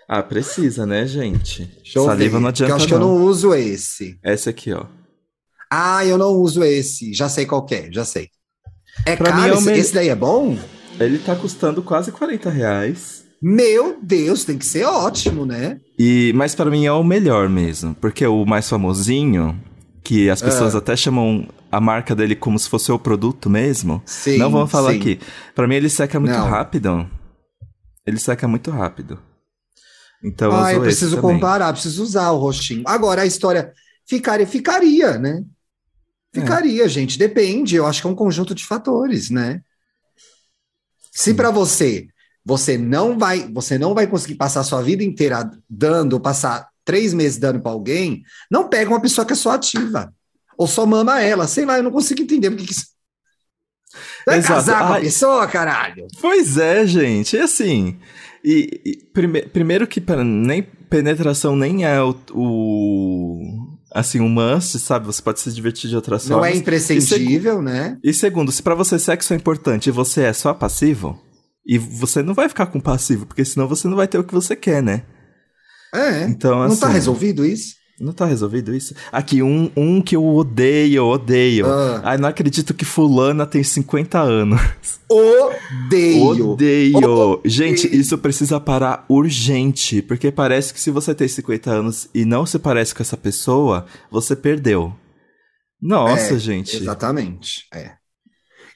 [0.07, 1.65] Ah, precisa, né, gente?
[1.65, 2.71] Deixa Saliva ver, não adianta.
[2.71, 2.87] Eu acho não.
[2.89, 4.19] que eu não uso esse.
[4.23, 4.85] Esse aqui, ó.
[5.71, 7.13] Ah, eu não uso esse.
[7.13, 8.29] Já sei qual é, já sei.
[9.05, 9.41] É pra caro?
[9.41, 9.77] Mim é esse, me...
[9.77, 10.57] esse daí é bom?
[10.99, 13.23] Ele tá custando quase 40 reais.
[13.41, 15.79] Meu Deus, tem que ser ótimo, né?
[15.97, 19.59] E, mas para mim é o melhor mesmo, porque o mais famosinho,
[20.03, 20.79] que as pessoas ah.
[20.79, 24.01] até chamam a marca dele como se fosse o produto mesmo.
[24.05, 24.99] Sim, não vamos falar sim.
[24.99, 25.19] aqui.
[25.55, 26.49] Para mim ele seca muito não.
[26.49, 27.09] rápido.
[28.05, 29.19] Ele seca muito rápido.
[30.23, 32.83] Então ah, eu preciso comparar, preciso usar o rostinho.
[32.85, 33.71] Agora a história
[34.05, 35.43] ficaria, ficaria, né?
[36.33, 36.89] Ficaria, é.
[36.89, 37.17] gente.
[37.17, 37.75] Depende.
[37.75, 39.61] Eu acho que é um conjunto de fatores, né?
[41.11, 42.07] Se para você
[42.49, 47.13] você não vai você não vai conseguir passar a sua vida inteira dando, passar três
[47.13, 50.11] meses dando para alguém, não pega uma pessoa que é só ativa
[50.57, 51.47] ou só mama ela.
[51.47, 52.87] Sei lá, eu não consigo entender porque que isso...
[54.25, 54.53] Vai Exato.
[54.55, 56.07] casar com a pessoa, caralho?
[56.19, 57.35] Pois é, gente.
[57.35, 57.99] E assim,
[58.43, 65.05] e, e prime, primeiro que nem penetração nem é o, o assim, um must, sabe?
[65.05, 66.49] Você pode se divertir de outras Não formas.
[66.49, 67.97] Não é imprescindível, e né?
[68.03, 71.28] E segundo, se para você sexo é importante e você é só passivo,
[71.65, 74.33] e você não vai ficar com passivo, porque senão você não vai ter o que
[74.33, 75.03] você quer, né?
[75.93, 76.23] É.
[76.25, 77.79] Então, assim, não tá assim, resolvido isso?
[77.99, 78.95] Não tá resolvido isso?
[79.11, 81.65] Aqui, um, um que eu odeio, odeio.
[81.67, 82.01] Ah.
[82.05, 84.61] Ai, não acredito que fulana tem 50 anos.
[85.09, 86.51] Odeio.
[86.51, 86.97] Odeio.
[86.97, 87.41] odeio.
[87.43, 90.01] Gente, isso precisa parar urgente.
[90.01, 93.85] Porque parece que se você tem 50 anos e não se parece com essa pessoa,
[94.09, 94.95] você perdeu.
[95.81, 96.77] Nossa, é, gente.
[96.77, 97.65] Exatamente.
[97.73, 97.98] É.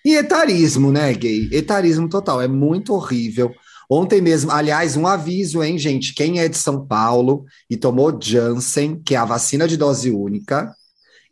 [0.06, 1.50] E etarismo, né, gay?
[1.52, 2.42] Etarismo total.
[2.42, 3.54] É muito horrível.
[3.89, 6.13] Ontem mesmo, aliás, um aviso, hein, gente?
[6.13, 10.74] Quem é de São Paulo e tomou Janssen, que é a vacina de dose única,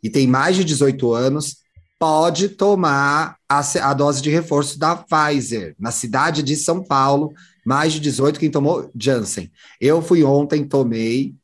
[0.02, 1.56] e tem mais de 18 anos,
[1.98, 7.32] pode tomar a, a dose de reforço da Pfizer, na cidade de São Paulo,
[7.64, 9.50] mais de 18, quem tomou Janssen.
[9.80, 11.34] Eu fui ontem, tomei,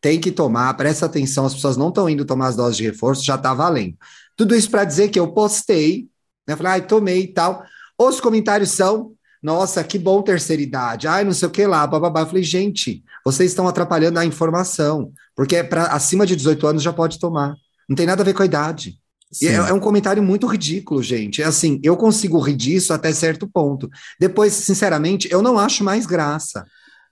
[0.00, 3.24] tem que tomar, presta atenção, as pessoas não estão indo tomar as doses de reforço,
[3.24, 3.96] já está valendo.
[4.36, 6.08] Tudo isso para dizer que eu postei,
[6.46, 6.56] né?
[6.56, 7.64] Falei, ah, tomei e tal.
[7.98, 12.20] Os comentários são: nossa, que bom terceira idade, ai, não sei o que lá, bababá.
[12.20, 16.92] Eu falei, gente, vocês estão atrapalhando a informação, porque para acima de 18 anos já
[16.92, 17.54] pode tomar.
[17.88, 18.98] Não tem nada a ver com a idade.
[19.42, 21.42] É, é, um comentário muito ridículo, gente.
[21.42, 23.90] É assim, eu consigo rir disso até certo ponto.
[24.18, 26.64] Depois, sinceramente, eu não acho mais graça.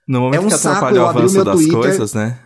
[0.07, 2.39] No momento é um que saco eu abrir o meu Twitter, coisas, né?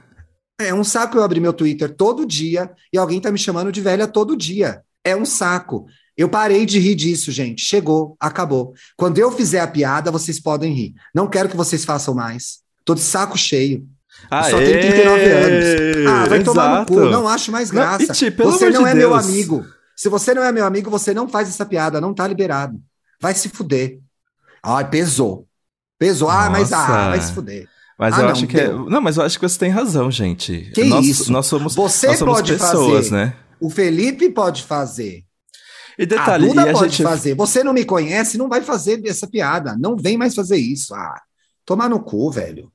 [0.60, 3.82] É um saco eu abrir meu Twitter todo dia e alguém tá me chamando de
[3.82, 4.82] velha todo dia.
[5.04, 5.86] É um saco.
[6.18, 7.62] Eu parei de rir disso, gente.
[7.62, 8.74] Chegou, acabou.
[8.96, 10.94] Quando eu fizer a piada, vocês podem rir.
[11.14, 12.60] Não quero que vocês façam mais.
[12.84, 13.88] Tô de saco cheio.
[14.32, 16.08] Ah, só tenho 39 anos.
[16.08, 16.44] Ah, vai Exato.
[16.44, 17.00] tomar no cu.
[17.02, 18.04] Não acho mais graça.
[18.04, 18.98] Não, Iti, você não de é Deus.
[18.98, 19.66] meu amigo.
[19.96, 22.02] Se você não é meu amigo, você não faz essa piada.
[22.02, 22.80] Não tá liberado.
[23.22, 24.00] Vai se fuder.
[24.64, 25.48] Ai, pesou.
[26.00, 26.30] Pesou.
[26.30, 26.48] Nossa.
[26.48, 27.68] Ah, mas ah, vai se fuder.
[27.98, 28.68] Mas ah, eu não, acho que é...
[28.70, 30.72] Não, mas eu acho que você tem razão, gente.
[30.74, 31.32] Que nós, isso?
[31.32, 33.12] Nós somos, você nós somos pode pessoas, fazer.
[33.12, 33.34] né?
[33.60, 35.24] O Felipe pode fazer.
[35.98, 37.04] E detalhe, a Duda e a pode gente...
[37.04, 37.34] fazer.
[37.36, 39.76] Você não me conhece, não vai fazer essa piada.
[39.80, 40.94] Não vem mais fazer isso.
[40.94, 41.20] Ah,
[41.66, 42.72] tomar no cu, velho.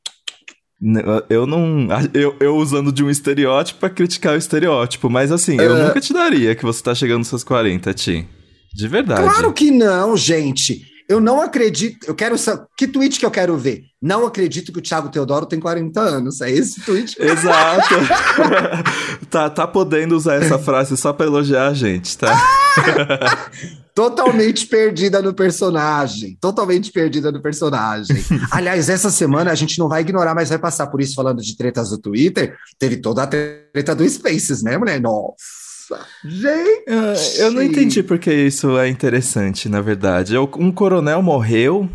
[1.30, 1.86] Eu não.
[2.12, 5.86] Eu, eu usando de um estereótipo pra criticar o estereótipo, mas assim, eu uh...
[5.86, 8.28] nunca te daria que você tá chegando nos seus 40, Ti.
[8.74, 9.22] De verdade.
[9.22, 10.82] Claro que não, gente.
[11.08, 12.06] Eu não acredito.
[12.06, 12.36] Eu quero.
[12.76, 13.84] Que tweet que eu quero ver?
[14.00, 16.40] Não acredito que o Thiago Teodoro tem 40 anos.
[16.40, 17.16] É esse tweet.
[17.22, 17.94] Exato.
[19.30, 22.32] tá, tá podendo usar essa frase só pra elogiar a gente, tá?
[23.94, 26.36] totalmente perdida no personagem.
[26.40, 28.16] Totalmente perdida no personagem.
[28.50, 31.56] Aliás, essa semana a gente não vai ignorar, mas vai passar por isso falando de
[31.56, 32.56] tretas do Twitter.
[32.78, 35.00] Teve toda a treta do Spaces, né, mulher?
[35.00, 35.61] Nossa.
[36.24, 37.38] Gente!
[37.38, 40.36] Eu não entendi porque isso é interessante, na verdade.
[40.38, 41.88] Um coronel morreu.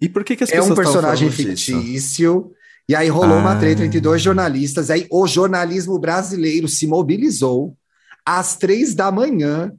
[0.00, 1.80] E por que, que as é pessoas É um personagem fictício.
[1.80, 2.52] Disso?
[2.88, 3.40] E aí rolou ah.
[3.40, 4.90] uma treta entre dois jornalistas.
[4.90, 7.76] Aí o jornalismo brasileiro se mobilizou
[8.24, 9.72] às três da manhã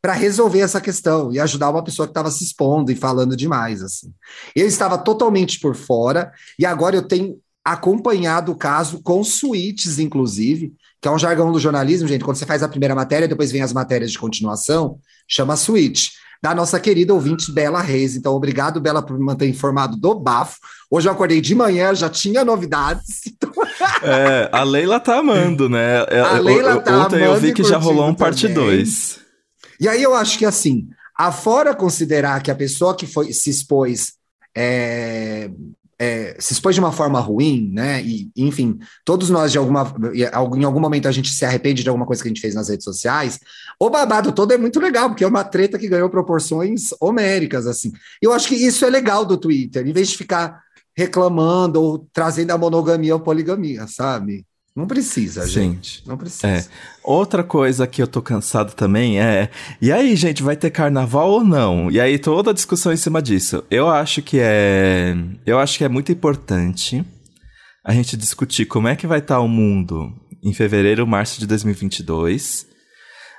[0.00, 3.82] para resolver essa questão e ajudar uma pessoa que estava se expondo e falando demais.
[3.82, 4.12] assim.
[4.54, 10.72] Eu estava totalmente por fora e agora eu tenho acompanhado o caso com suítes, inclusive,
[11.00, 12.24] que é um jargão do jornalismo, gente.
[12.24, 16.54] Quando você faz a primeira matéria, depois vem as matérias de continuação, chama suíte da
[16.54, 18.16] nossa querida ouvinte Bela Reis.
[18.16, 20.56] Então, obrigado, Bela, por me manter informado do bafo.
[20.90, 23.22] Hoje eu acordei de manhã, já tinha novidades.
[23.38, 23.52] Então...
[24.02, 26.04] É, a Leila tá amando, né?
[26.08, 29.20] É, a Leila tá Ontem eu vi que já rolou um parte 2.
[29.80, 34.14] E aí eu acho que assim, afora considerar que a pessoa que foi se expôs
[34.56, 35.50] é,
[35.98, 38.00] é, se expôs de uma forma ruim, né?
[38.02, 42.06] E, enfim, todos nós, de alguma, em algum momento, a gente se arrepende de alguma
[42.06, 43.40] coisa que a gente fez nas redes sociais.
[43.80, 47.92] O babado todo é muito legal, porque é uma treta que ganhou proporções homéricas, assim.
[48.22, 50.62] Eu acho que isso é legal do Twitter, em vez de ficar
[50.96, 54.44] reclamando ou trazendo a monogamia ou poligamia, sabe?
[54.78, 55.72] Não precisa, Sim.
[55.72, 56.04] gente.
[56.06, 56.46] Não precisa.
[56.46, 56.64] É.
[57.02, 59.50] Outra coisa que eu tô cansado também é.
[59.82, 61.90] E aí, gente, vai ter carnaval ou não?
[61.90, 63.64] E aí, toda a discussão em cima disso.
[63.68, 65.16] Eu acho que é.
[65.44, 67.04] Eu acho que é muito importante
[67.84, 70.12] a gente discutir como é que vai estar tá o mundo
[70.44, 72.64] em fevereiro, março de 2022.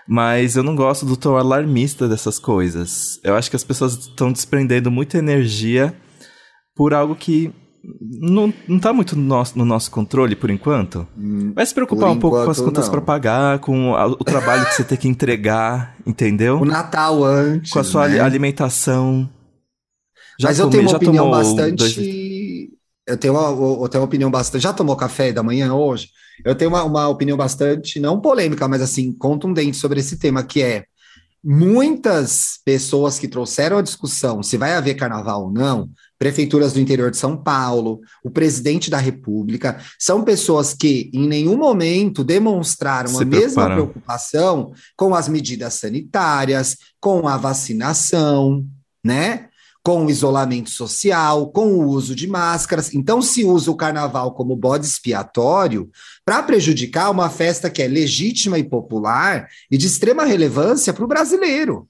[0.05, 3.17] Mas eu não gosto do tom alarmista dessas coisas.
[3.23, 5.95] Eu acho que as pessoas estão desprendendo muita energia
[6.75, 7.53] por algo que
[8.09, 11.07] não, não tá muito no nosso, no nosso controle por enquanto.
[11.15, 14.65] Hum, Vai se preocupar um pouco com as contas para pagar, com a, o trabalho
[14.65, 16.59] que você tem que entregar, entendeu?
[16.59, 17.71] O Natal antes.
[17.71, 18.19] Com a sua né?
[18.19, 19.29] alimentação.
[20.39, 21.75] Já Mas eu tenho uma opinião bastante.
[21.75, 21.97] Dois...
[23.05, 24.63] Eu tenho uma, eu tenho uma opinião bastante.
[24.63, 26.09] Já tomou café da manhã hoje?
[26.43, 30.61] Eu tenho uma, uma opinião bastante, não polêmica, mas assim, contundente sobre esse tema, que
[30.61, 30.85] é
[31.43, 37.09] muitas pessoas que trouxeram a discussão se vai haver carnaval ou não prefeituras do interior
[37.09, 43.23] de São Paulo, o presidente da República, são pessoas que em nenhum momento demonstraram Se
[43.23, 48.65] a mesma preocupação com as medidas sanitárias, com a vacinação,
[49.03, 49.47] né?
[49.81, 52.93] Com o isolamento social, com o uso de máscaras.
[52.93, 55.89] Então, se usa o carnaval como bode expiatório
[56.25, 61.07] para prejudicar uma festa que é legítima e popular e de extrema relevância para o
[61.07, 61.87] brasileiro.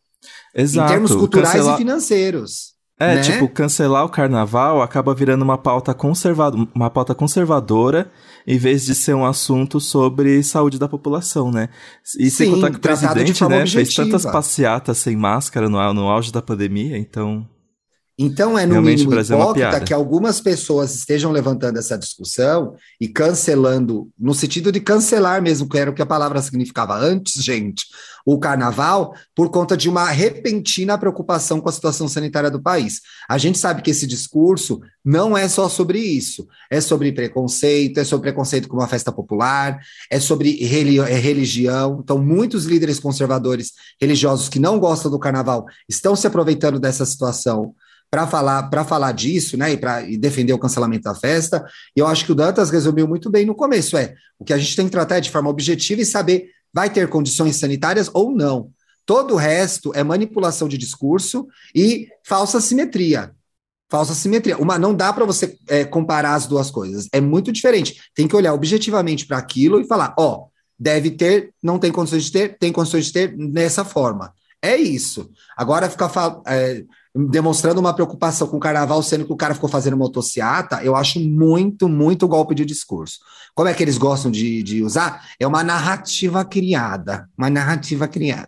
[0.53, 0.87] Exato.
[0.87, 1.75] Em termos culturais Cancelar...
[1.75, 2.78] e financeiros.
[2.99, 3.21] É, né?
[3.21, 8.11] tipo, cancelar o carnaval acaba virando uma pauta, conservado, uma pauta conservadora,
[8.45, 11.69] em vez de ser um assunto sobre saúde da população, né?
[12.17, 13.85] E Sim, sem contar que o presidente, né, objetiva.
[13.85, 17.47] fez tantas passeatas sem máscara no, no auge da pandemia, então...
[18.21, 22.75] Então é no Realmente, mínimo é hipócrita é que algumas pessoas estejam levantando essa discussão
[22.99, 27.41] e cancelando, no sentido de cancelar mesmo, que era o que a palavra significava antes,
[27.41, 27.85] gente,
[28.25, 32.99] o carnaval, por conta de uma repentina preocupação com a situação sanitária do país.
[33.29, 38.03] A gente sabe que esse discurso não é só sobre isso, é sobre preconceito, é
[38.03, 39.79] sobre preconceito com uma festa popular,
[40.11, 42.01] é sobre é religião.
[42.03, 47.73] Então, muitos líderes conservadores religiosos que não gostam do carnaval estão se aproveitando dessa situação
[48.11, 51.63] para falar para falar disso, né, e para defender o cancelamento da festa.
[51.95, 54.57] E eu acho que o Dantas resumiu muito bem no começo, é, o que a
[54.57, 58.31] gente tem que tratar é de forma objetiva e saber vai ter condições sanitárias ou
[58.31, 58.71] não.
[59.05, 63.31] Todo o resto é manipulação de discurso e falsa simetria.
[63.89, 64.55] Falsa simetria.
[64.57, 67.07] Uma não dá para você é, comparar as duas coisas.
[67.11, 67.99] É muito diferente.
[68.13, 70.45] Tem que olhar objetivamente para aquilo e falar, ó,
[70.77, 74.31] deve ter, não tem condições de ter, tem condições de ter nessa forma.
[74.61, 75.31] É isso.
[75.57, 76.11] Agora ficar
[76.45, 76.83] é,
[77.15, 81.19] demonstrando uma preocupação com o carnaval, sendo que o cara ficou fazendo motociata, eu acho
[81.19, 83.19] muito, muito golpe de discurso.
[83.55, 85.25] Como é que eles gostam de, de usar?
[85.39, 87.27] É uma narrativa criada.
[87.37, 88.47] Uma narrativa criada.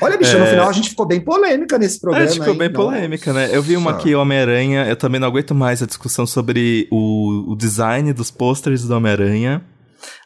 [0.00, 0.40] Olha, bicho, é...
[0.40, 2.24] no final a gente ficou bem polêmica nesse programa.
[2.24, 2.58] É, a gente ficou aí.
[2.58, 3.48] bem polêmica, né?
[3.52, 7.56] Eu vi uma aqui, Homem-Aranha, eu também não aguento mais a discussão sobre o, o
[7.56, 9.62] design dos pôsteres do Homem-Aranha.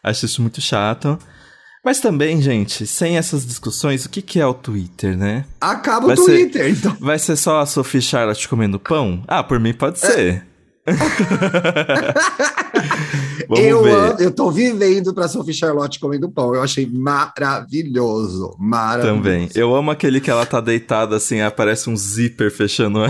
[0.02, 1.18] Acho isso muito chato.
[1.86, 5.44] Mas também, gente, sem essas discussões, o que, que é o Twitter, né?
[5.60, 6.96] Acaba vai o Twitter, ser, então.
[6.98, 9.22] Vai ser só a Sophie Charlotte comendo pão?
[9.28, 10.10] Ah, por mim pode é.
[10.10, 10.46] ser.
[13.56, 14.20] eu, ver.
[14.20, 16.54] eu tô vivendo pra Sophie Charlotte comendo pão.
[16.54, 18.54] Eu achei maravilhoso.
[18.58, 19.16] Maravilhoso.
[19.16, 19.48] Também.
[19.54, 23.00] Eu amo aquele que ela tá deitada assim, aparece um zíper fechando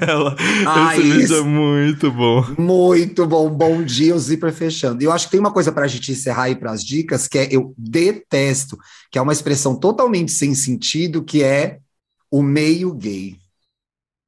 [0.00, 0.36] ela.
[0.66, 2.44] Ah, Esse vídeo é muito bom.
[2.58, 3.48] Muito bom.
[3.48, 5.02] Bom dia, o zíper fechando.
[5.02, 7.48] E eu acho que tem uma coisa pra gente encerrar aí pras dicas, que é
[7.50, 8.78] eu detesto,
[9.10, 11.78] que é uma expressão totalmente sem sentido, que é
[12.30, 13.36] o meio gay.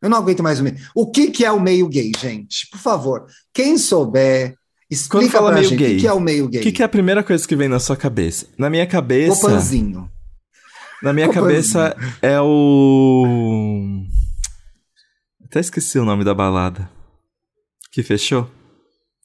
[0.05, 0.77] Eu não aguento mais o meio.
[0.95, 2.69] O que, que é o meio gay, gente?
[2.71, 3.25] Por favor,
[3.55, 4.55] quem souber,
[4.91, 6.61] explica fala pra meio gente gay, o que é o meio gay.
[6.61, 8.47] O que, que, é a primeira coisa que vem na sua cabeça?
[8.59, 9.41] Na minha cabeça...
[9.41, 10.11] Copanzinho.
[11.03, 14.05] Na minha cabeça é o...
[15.47, 16.87] Até esqueci o nome da balada.
[17.91, 18.51] Que fechou?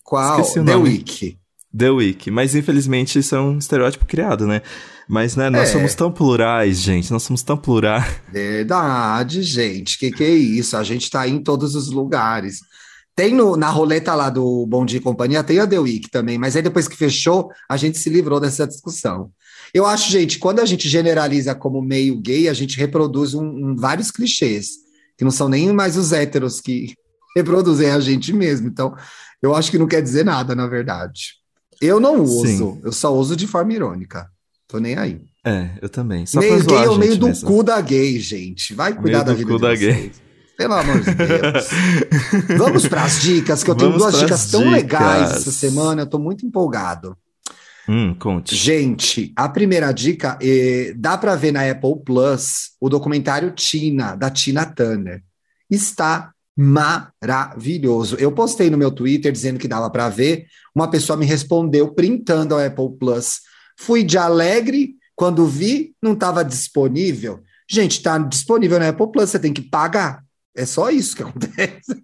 [0.02, 0.40] Qual?
[0.40, 0.90] Esqueci o The nome.
[0.92, 1.38] Week.
[1.78, 2.32] The Week.
[2.32, 4.62] Mas infelizmente isso é um estereótipo criado, né?
[5.10, 5.72] Mas, né, nós é.
[5.72, 7.12] somos tão plurais, gente.
[7.12, 8.05] Nós somos tão plurais.
[8.32, 9.97] Verdade, gente.
[9.97, 10.78] Que que é isso?
[10.78, 12.60] A gente tá em todos os lugares.
[13.16, 16.38] Tem no, na roleta lá do Bom Dia e Companhia, tem a The Week também,
[16.38, 19.32] mas aí depois que fechou, a gente se livrou dessa discussão.
[19.74, 23.76] Eu acho, gente, quando a gente generaliza como meio gay, a gente reproduz um, um,
[23.76, 24.70] vários clichês,
[25.18, 26.93] que não são nem mais os héteros que
[27.36, 28.68] reproduzem a gente mesmo.
[28.68, 28.95] Então,
[29.41, 31.34] eu acho que não quer dizer nada, na verdade.
[31.82, 32.82] Eu não uso, Sim.
[32.84, 34.30] eu só uso de forma irônica.
[34.70, 35.20] Tô nem aí.
[35.43, 36.28] É, eu também.
[36.28, 37.47] Só meio gay é o meio do mesmo.
[37.47, 38.76] cu da gay, gente.
[38.76, 39.80] Vai cuidar meio da vida cu da vocês.
[39.80, 40.11] gay.
[40.55, 41.67] Pelo amor de Deus.
[42.55, 44.74] Vamos para as dicas, que eu tenho Vamos duas dicas tão dicas.
[44.76, 46.03] legais essa semana.
[46.03, 47.17] Eu tô muito empolgado.
[47.88, 48.55] Hum, conte.
[48.55, 54.30] Gente, a primeira dica é, dá para ver na Apple Plus o documentário Tina, da
[54.30, 55.24] Tina Turner.
[55.67, 58.17] Está maravilhoso.
[58.20, 60.45] Eu postei no meu Twitter dizendo que dava para ver.
[60.76, 63.39] Uma pessoa me respondeu printando a Apple Plus
[63.80, 67.42] Fui de alegre, quando vi, não estava disponível.
[67.70, 70.24] Gente, está disponível na Apple Plus, você tem que pagar.
[70.56, 72.04] É só isso que acontece.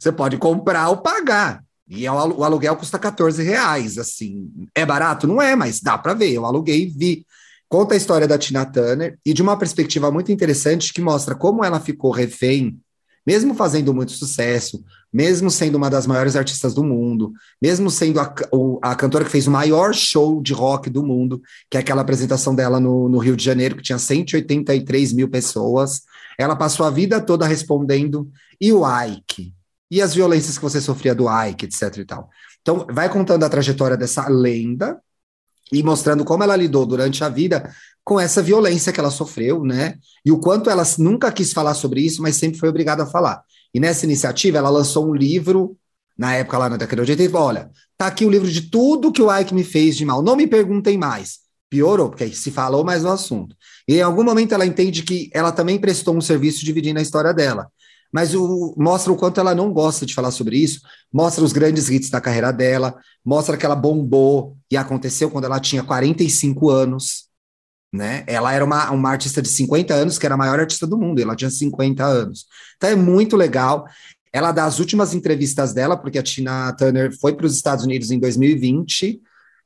[0.00, 1.62] você pode comprar ou pagar.
[1.88, 4.50] E é o aluguel custa 14 reais, assim.
[4.74, 5.28] É barato?
[5.28, 6.32] Não é, mas dá para ver.
[6.32, 7.26] Eu aluguei e vi.
[7.68, 11.64] Conta a história da Tina Turner e de uma perspectiva muito interessante que mostra como
[11.64, 12.80] ela ficou refém
[13.26, 14.84] mesmo fazendo muito sucesso,
[15.16, 18.34] mesmo sendo uma das maiores artistas do mundo, mesmo sendo a,
[18.82, 21.40] a cantora que fez o maior show de rock do mundo,
[21.70, 26.02] que é aquela apresentação dela no, no Rio de Janeiro, que tinha 183 mil pessoas,
[26.38, 29.54] ela passou a vida toda respondendo, e o Ike?
[29.90, 32.28] E as violências que você sofria do Ike, etc e tal.
[32.60, 35.00] Então, vai contando a trajetória dessa lenda,
[35.72, 39.98] e mostrando como ela lidou durante a vida com essa violência que ela sofreu, né?
[40.24, 43.42] E o quanto ela nunca quis falar sobre isso, mas sempre foi obrigada a falar.
[43.76, 45.76] E nessa iniciativa, ela lançou um livro,
[46.16, 49.20] na época lá na década de 80, olha, tá aqui o livro de tudo que
[49.20, 51.40] o Ike me fez de mal, não me perguntem mais.
[51.68, 53.54] Piorou, porque se falou mais no assunto.
[53.86, 57.34] E em algum momento ela entende que ela também prestou um serviço dividindo a história
[57.34, 57.70] dela
[58.12, 60.80] mas o, mostra o quanto ela não gosta de falar sobre isso,
[61.12, 65.60] mostra os grandes hits da carreira dela, mostra que ela bombou e aconteceu quando ela
[65.60, 67.25] tinha 45 anos,
[67.96, 68.22] né?
[68.26, 71.20] Ela era uma, uma artista de 50 anos, que era a maior artista do mundo,
[71.20, 72.46] ela tinha 50 anos.
[72.76, 73.86] Então é muito legal.
[74.32, 78.10] Ela dá as últimas entrevistas dela, porque a Tina Turner foi para os Estados Unidos
[78.10, 79.20] em 2020,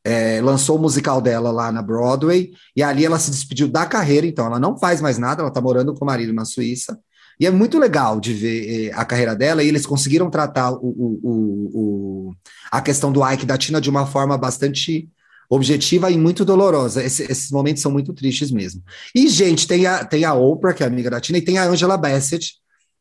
[0.05, 4.27] é, lançou o musical dela lá na Broadway, e ali ela se despediu da carreira,
[4.27, 6.99] então ela não faz mais nada, ela está morando com o marido na Suíça.
[7.39, 10.79] E é muito legal de ver eh, a carreira dela, e eles conseguiram tratar o,
[10.79, 12.35] o, o,
[12.71, 15.09] a questão do Ike da Tina de uma forma bastante
[15.51, 17.03] objetiva e muito dolorosa.
[17.03, 18.83] Esse, esses momentos são muito tristes mesmo.
[19.13, 21.65] E, gente, tem a, tem a Oprah, que é amiga da Tina, e tem a
[21.65, 22.55] Angela Bassett,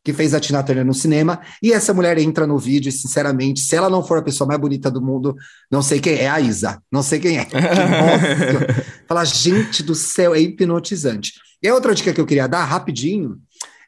[0.03, 3.59] que fez a Tina Turner no cinema, e essa mulher entra no vídeo, e, sinceramente,
[3.59, 5.35] se ela não for a pessoa mais bonita do mundo,
[5.69, 7.47] não sei quem é, é a Isa, não sei quem é.
[9.07, 11.33] Fala, gente do céu, é hipnotizante.
[11.61, 13.37] E a outra dica que eu queria dar, rapidinho,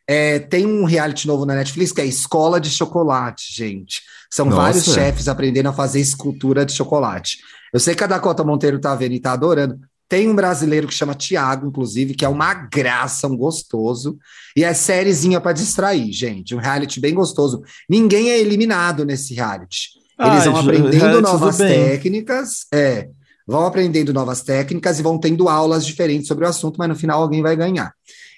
[0.07, 4.01] é, tem um reality novo na Netflix que é Escola de Chocolate, gente.
[4.29, 4.61] São Nossa.
[4.61, 7.37] vários chefes aprendendo a fazer escultura de chocolate.
[7.71, 9.79] Eu sei que a Dakota Monteiro tá vendo e tá adorando.
[10.09, 14.17] Tem um brasileiro que chama Tiago, inclusive, que é uma graça, um gostoso.
[14.57, 16.53] E é sériezinha para distrair, gente.
[16.53, 17.63] Um reality bem gostoso.
[17.89, 19.91] Ninguém é eliminado nesse reality.
[20.19, 22.65] Eles Ai, vão aprendendo novas técnicas.
[22.73, 23.07] É,
[23.47, 27.21] vão aprendendo novas técnicas e vão tendo aulas diferentes sobre o assunto, mas no final
[27.21, 27.93] alguém vai ganhar.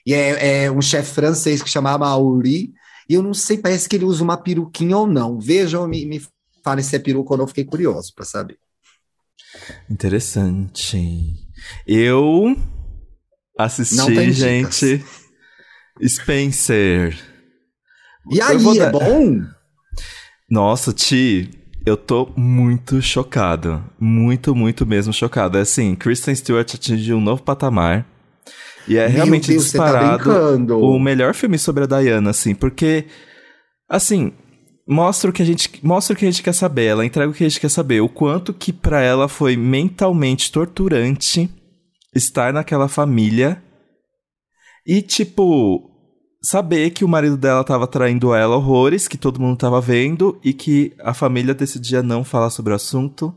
[0.06, 2.74] E é, é um chefe francês que chamava Auri,
[3.10, 5.40] e eu não sei, parece que ele usa uma peruquinha ou não.
[5.40, 6.22] Vejam, me, me
[6.64, 8.58] falem se é peruca ou não, fiquei curioso para saber.
[9.90, 11.36] Interessante.
[11.88, 12.56] Eu
[13.58, 15.04] assisti, gente,
[16.06, 17.18] Spencer.
[18.32, 19.42] E aí, é bom?
[20.50, 21.50] Nossa, Ti,
[21.86, 23.84] eu tô muito chocado.
[24.00, 25.58] Muito, muito mesmo chocado.
[25.58, 28.06] É assim, Kristen Stewart atingiu um novo patamar.
[28.88, 32.54] E é Meu realmente Deus, tá disparado tá o melhor filme sobre a Diana, assim,
[32.54, 33.06] porque,
[33.90, 34.34] assim,
[34.88, 37.34] mostra o que a gente mostra o que a gente quer saber, ela entrega o
[37.34, 41.50] que a gente quer saber, o quanto que para ela foi mentalmente torturante
[42.14, 43.62] estar naquela família
[44.86, 45.90] e tipo
[46.44, 50.54] saber que o marido dela tava traindo ela horrores, que todo mundo tava vendo e
[50.54, 53.34] que a família decidia não falar sobre o assunto.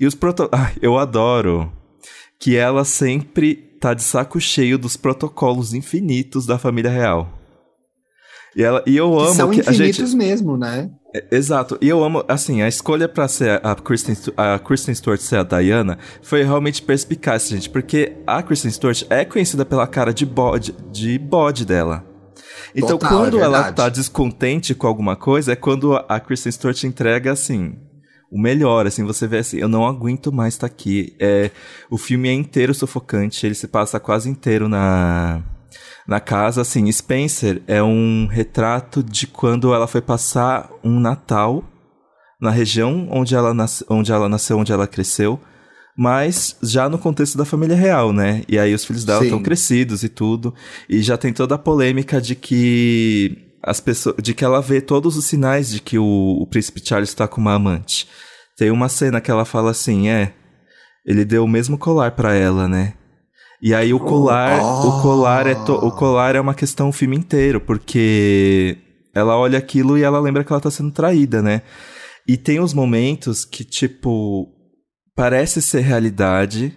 [0.00, 0.48] E os proto...
[0.80, 1.70] Eu adoro
[2.40, 7.45] que ela sempre tá de saco cheio dos protocolos infinitos da família real.
[8.56, 9.30] E, ela, e eu amo.
[9.30, 10.16] Que são que infinitos gente...
[10.16, 10.90] mesmo, né?
[11.14, 11.76] É, exato.
[11.78, 15.42] E eu amo, assim, a escolha pra ser a Kristen, a Kristen Stewart ser a
[15.42, 20.74] Diana foi realmente perspicaz, gente, porque a Kristen Stewart é conhecida pela cara de bode,
[20.90, 22.02] de bode dela.
[22.74, 26.82] Então, Total, quando é ela tá descontente com alguma coisa, é quando a Kristen Stewart
[26.84, 27.76] entrega, assim,
[28.30, 31.14] o melhor, assim, você vê assim, eu não aguento mais estar aqui.
[31.20, 31.50] É,
[31.90, 35.42] o filme é inteiro sufocante, ele se passa quase inteiro na,
[36.06, 41.64] na casa, assim, Spencer é um retrato de quando ela foi passar um Natal
[42.40, 45.40] na região onde ela, nas, onde ela nasceu, onde ela cresceu,
[45.96, 48.42] mas já no contexto da família real, né?
[48.46, 50.54] E aí os filhos dela estão crescidos e tudo,
[50.88, 55.16] e já tem toda a polêmica de que as pessoas, de que ela vê todos
[55.16, 56.04] os sinais de que o,
[56.40, 58.06] o príncipe Charles está com uma amante.
[58.56, 60.32] Tem uma cena que ela fala assim, é,
[61.04, 62.94] ele deu o mesmo colar pra ela, né?
[63.62, 64.88] E aí o colar, Oh.
[64.88, 68.76] o colar é to- o colar é uma questão o filme inteiro, porque
[69.14, 71.62] ela olha aquilo e ela lembra que ela tá sendo traída, né?
[72.28, 74.48] E tem os momentos que tipo
[75.14, 76.76] parece ser realidade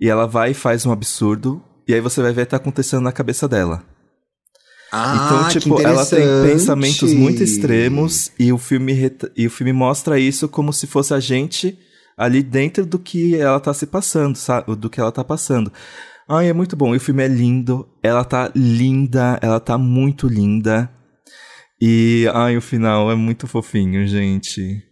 [0.00, 3.12] e ela vai e faz um absurdo e aí você vai ver tá acontecendo na
[3.12, 3.82] cabeça dela.
[4.90, 8.94] Ah, Então, tipo, ela tem pensamentos muito extremos e o filme
[9.36, 11.76] e o filme mostra isso como se fosse a gente
[12.16, 14.74] ali dentro do que ela tá se passando, sabe?
[14.76, 15.72] Do que ela tá passando.
[16.28, 16.94] Ai, é muito bom.
[16.94, 17.88] E o filme é lindo.
[18.02, 20.90] Ela tá linda, ela tá muito linda.
[21.80, 24.82] E ai, o final é muito fofinho, gente.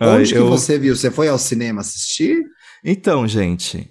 [0.00, 0.94] Ai, Onde que eu- você viu?
[0.94, 2.42] Você foi ao cinema assistir?
[2.84, 3.88] Então, gente,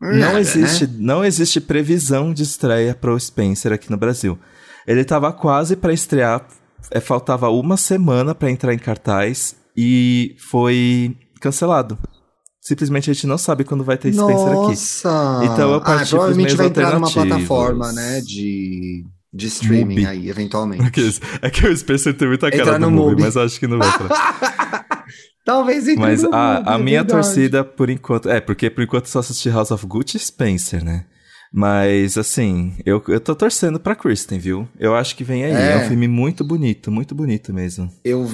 [0.00, 0.94] não Nada, existe, né?
[0.98, 4.38] não existe previsão de estreia pro Spencer aqui no Brasil.
[4.86, 6.46] Ele tava quase pra estrear,
[6.90, 11.96] é, faltava uma semana pra entrar em cartaz e foi cancelado.
[12.66, 14.54] Simplesmente a gente não sabe quando vai ter Spencer aqui.
[14.54, 15.40] Nossa!
[15.44, 20.06] Então eu ah, parti pros provavelmente vai entrar numa plataforma, né, de, de streaming Mubi.
[20.06, 20.82] aí, eventualmente.
[21.42, 23.20] É que o Spencer tem muita cara Entrar do no Mubi.
[23.20, 24.08] mas acho que não vai entrar.
[25.44, 27.22] Talvez entre Mas no a, Mubi, a é minha verdade.
[27.22, 28.30] torcida, por enquanto.
[28.30, 31.04] É, porque por enquanto só assisti House of Gucci e Spencer, né?
[31.52, 34.66] Mas, assim, eu, eu tô torcendo pra Kristen, viu?
[34.80, 35.52] Eu acho que vem aí.
[35.52, 35.84] É, É.
[35.84, 37.88] um filme muito bonito, muito bonito mesmo.
[38.02, 38.28] Eu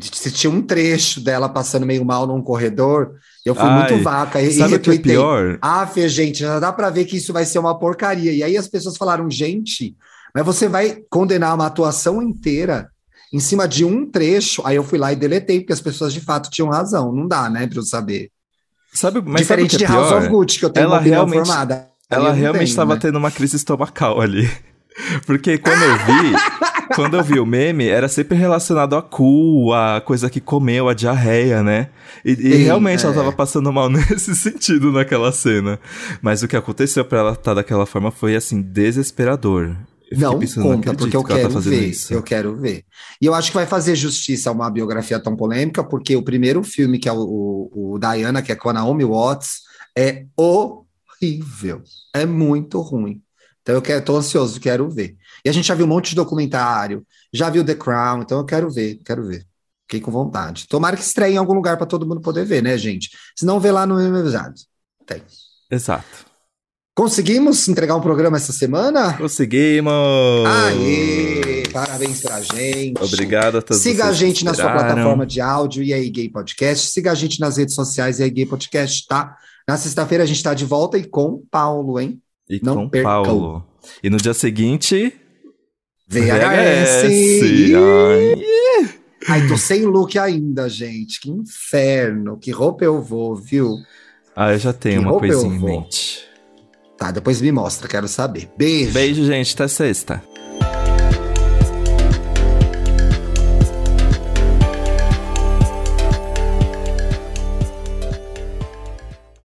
[0.00, 3.12] se tinha um trecho dela passando meio mal num corredor,
[3.44, 5.12] eu fui Ai, muito vaca e, Sabe e o que é retuitei.
[5.14, 5.58] pior?
[5.62, 8.32] Ah, Fê, gente, já dá pra ver que isso vai ser uma porcaria.
[8.32, 9.96] E aí as pessoas falaram, gente,
[10.34, 12.88] mas você vai condenar uma atuação inteira
[13.32, 14.62] em cima de um trecho?
[14.64, 17.12] Aí eu fui lá e deletei, porque as pessoas de fato tinham razão.
[17.12, 18.30] Não dá, né, pra eu saber.
[18.92, 21.00] Sabe, mas Diferente sabe o de é House of Gucci, que eu tenho Ela uma
[21.00, 21.88] opinião realmente- formada.
[22.10, 23.00] Ela realmente estava né?
[23.00, 24.50] tendo uma crise estomacal ali.
[25.26, 26.34] Porque quando eu vi,
[26.94, 30.94] quando eu vi o meme, era sempre relacionado a cu, a coisa que comeu, a
[30.94, 31.88] diarreia, né?
[32.24, 33.16] E, e Sim, realmente ela é.
[33.16, 35.78] tava passando mal nesse sentido naquela cena.
[36.20, 39.76] Mas o que aconteceu pra ela estar daquela forma foi, assim, desesperador.
[40.10, 41.88] Eu Não pensando, conta, acredito porque eu que ela quero tá ver.
[41.88, 42.12] isso.
[42.12, 42.84] Eu quero ver.
[43.22, 46.64] E eu acho que vai fazer justiça a uma biografia tão polêmica, porque o primeiro
[46.64, 47.20] filme, que é o,
[47.72, 49.60] o, o Diana, que é com a Naomi Watts,
[49.96, 51.82] é horrível.
[52.12, 53.22] É muito ruim.
[53.62, 55.16] Então eu quero, tô ansioso, quero ver.
[55.44, 58.44] E a gente já viu um monte de documentário, já viu The Crown, então eu
[58.44, 59.44] quero ver, quero ver.
[59.82, 60.68] Fiquei com vontade.
[60.68, 63.10] Tomara que estreie em algum lugar para todo mundo poder ver, né, gente?
[63.36, 64.54] Se não vê lá no Avisado.
[65.04, 65.22] Tem.
[65.70, 66.30] Exato.
[66.94, 69.16] Conseguimos entregar um programa essa semana?
[69.16, 69.92] Conseguimos!
[70.46, 71.62] Aê!
[71.72, 73.02] Parabéns pra gente.
[73.02, 76.90] Obrigado a todos Siga a gente na sua plataforma de áudio e aí Gay Podcast.
[76.90, 79.36] Siga a gente nas redes sociais e aí Gay Podcast, tá?
[79.66, 82.20] Na sexta-feira a gente tá de volta e com Paulo, hein?
[82.48, 83.22] E Não com percam.
[83.22, 83.66] Paulo.
[84.02, 85.14] E no dia seguinte,
[86.10, 87.04] VHS.
[87.76, 88.44] Ai,
[89.28, 91.20] Ai, tô sem look ainda, gente.
[91.20, 92.36] Que inferno.
[92.36, 93.76] Que roupa eu vou, viu?
[94.34, 96.24] Ah, eu já tenho Que uma coisinha em mente.
[96.98, 98.50] Tá, depois me mostra, quero saber.
[98.58, 98.92] Beijo.
[98.92, 99.54] Beijo, gente.
[99.54, 100.22] Até sexta.